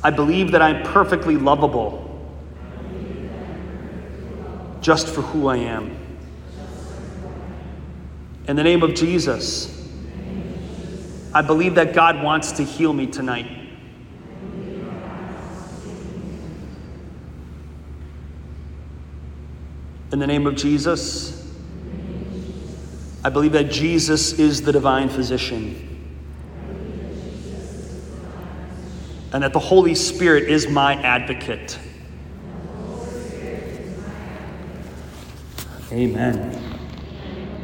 I 0.04 0.10
believe 0.10 0.52
that 0.52 0.62
I'm 0.62 0.84
perfectly 0.84 1.36
lovable 1.36 1.98
just 4.80 5.08
for 5.08 5.22
who 5.22 5.48
I 5.48 5.56
am. 5.56 5.96
In 8.46 8.54
the 8.54 8.62
name 8.62 8.84
of 8.84 8.94
Jesus, 8.94 9.81
I 11.34 11.42
believe 11.42 11.74
that 11.76 11.94
God 11.94 12.22
wants 12.22 12.52
to 12.52 12.64
heal 12.64 12.92
me 12.92 13.06
tonight. 13.06 13.46
In 20.12 20.18
the 20.18 20.26
name 20.26 20.46
of 20.46 20.56
Jesus, 20.56 21.50
I 23.24 23.30
believe 23.30 23.52
that 23.52 23.70
Jesus 23.70 24.38
is 24.38 24.62
the 24.62 24.72
divine 24.72 25.08
physician. 25.08 25.92
and 29.32 29.42
that 29.42 29.52
the 29.52 29.58
Holy 29.58 29.94
Spirit 29.94 30.44
is 30.44 30.68
my 30.68 30.94
advocate. 31.02 31.78
Amen. 35.90 36.71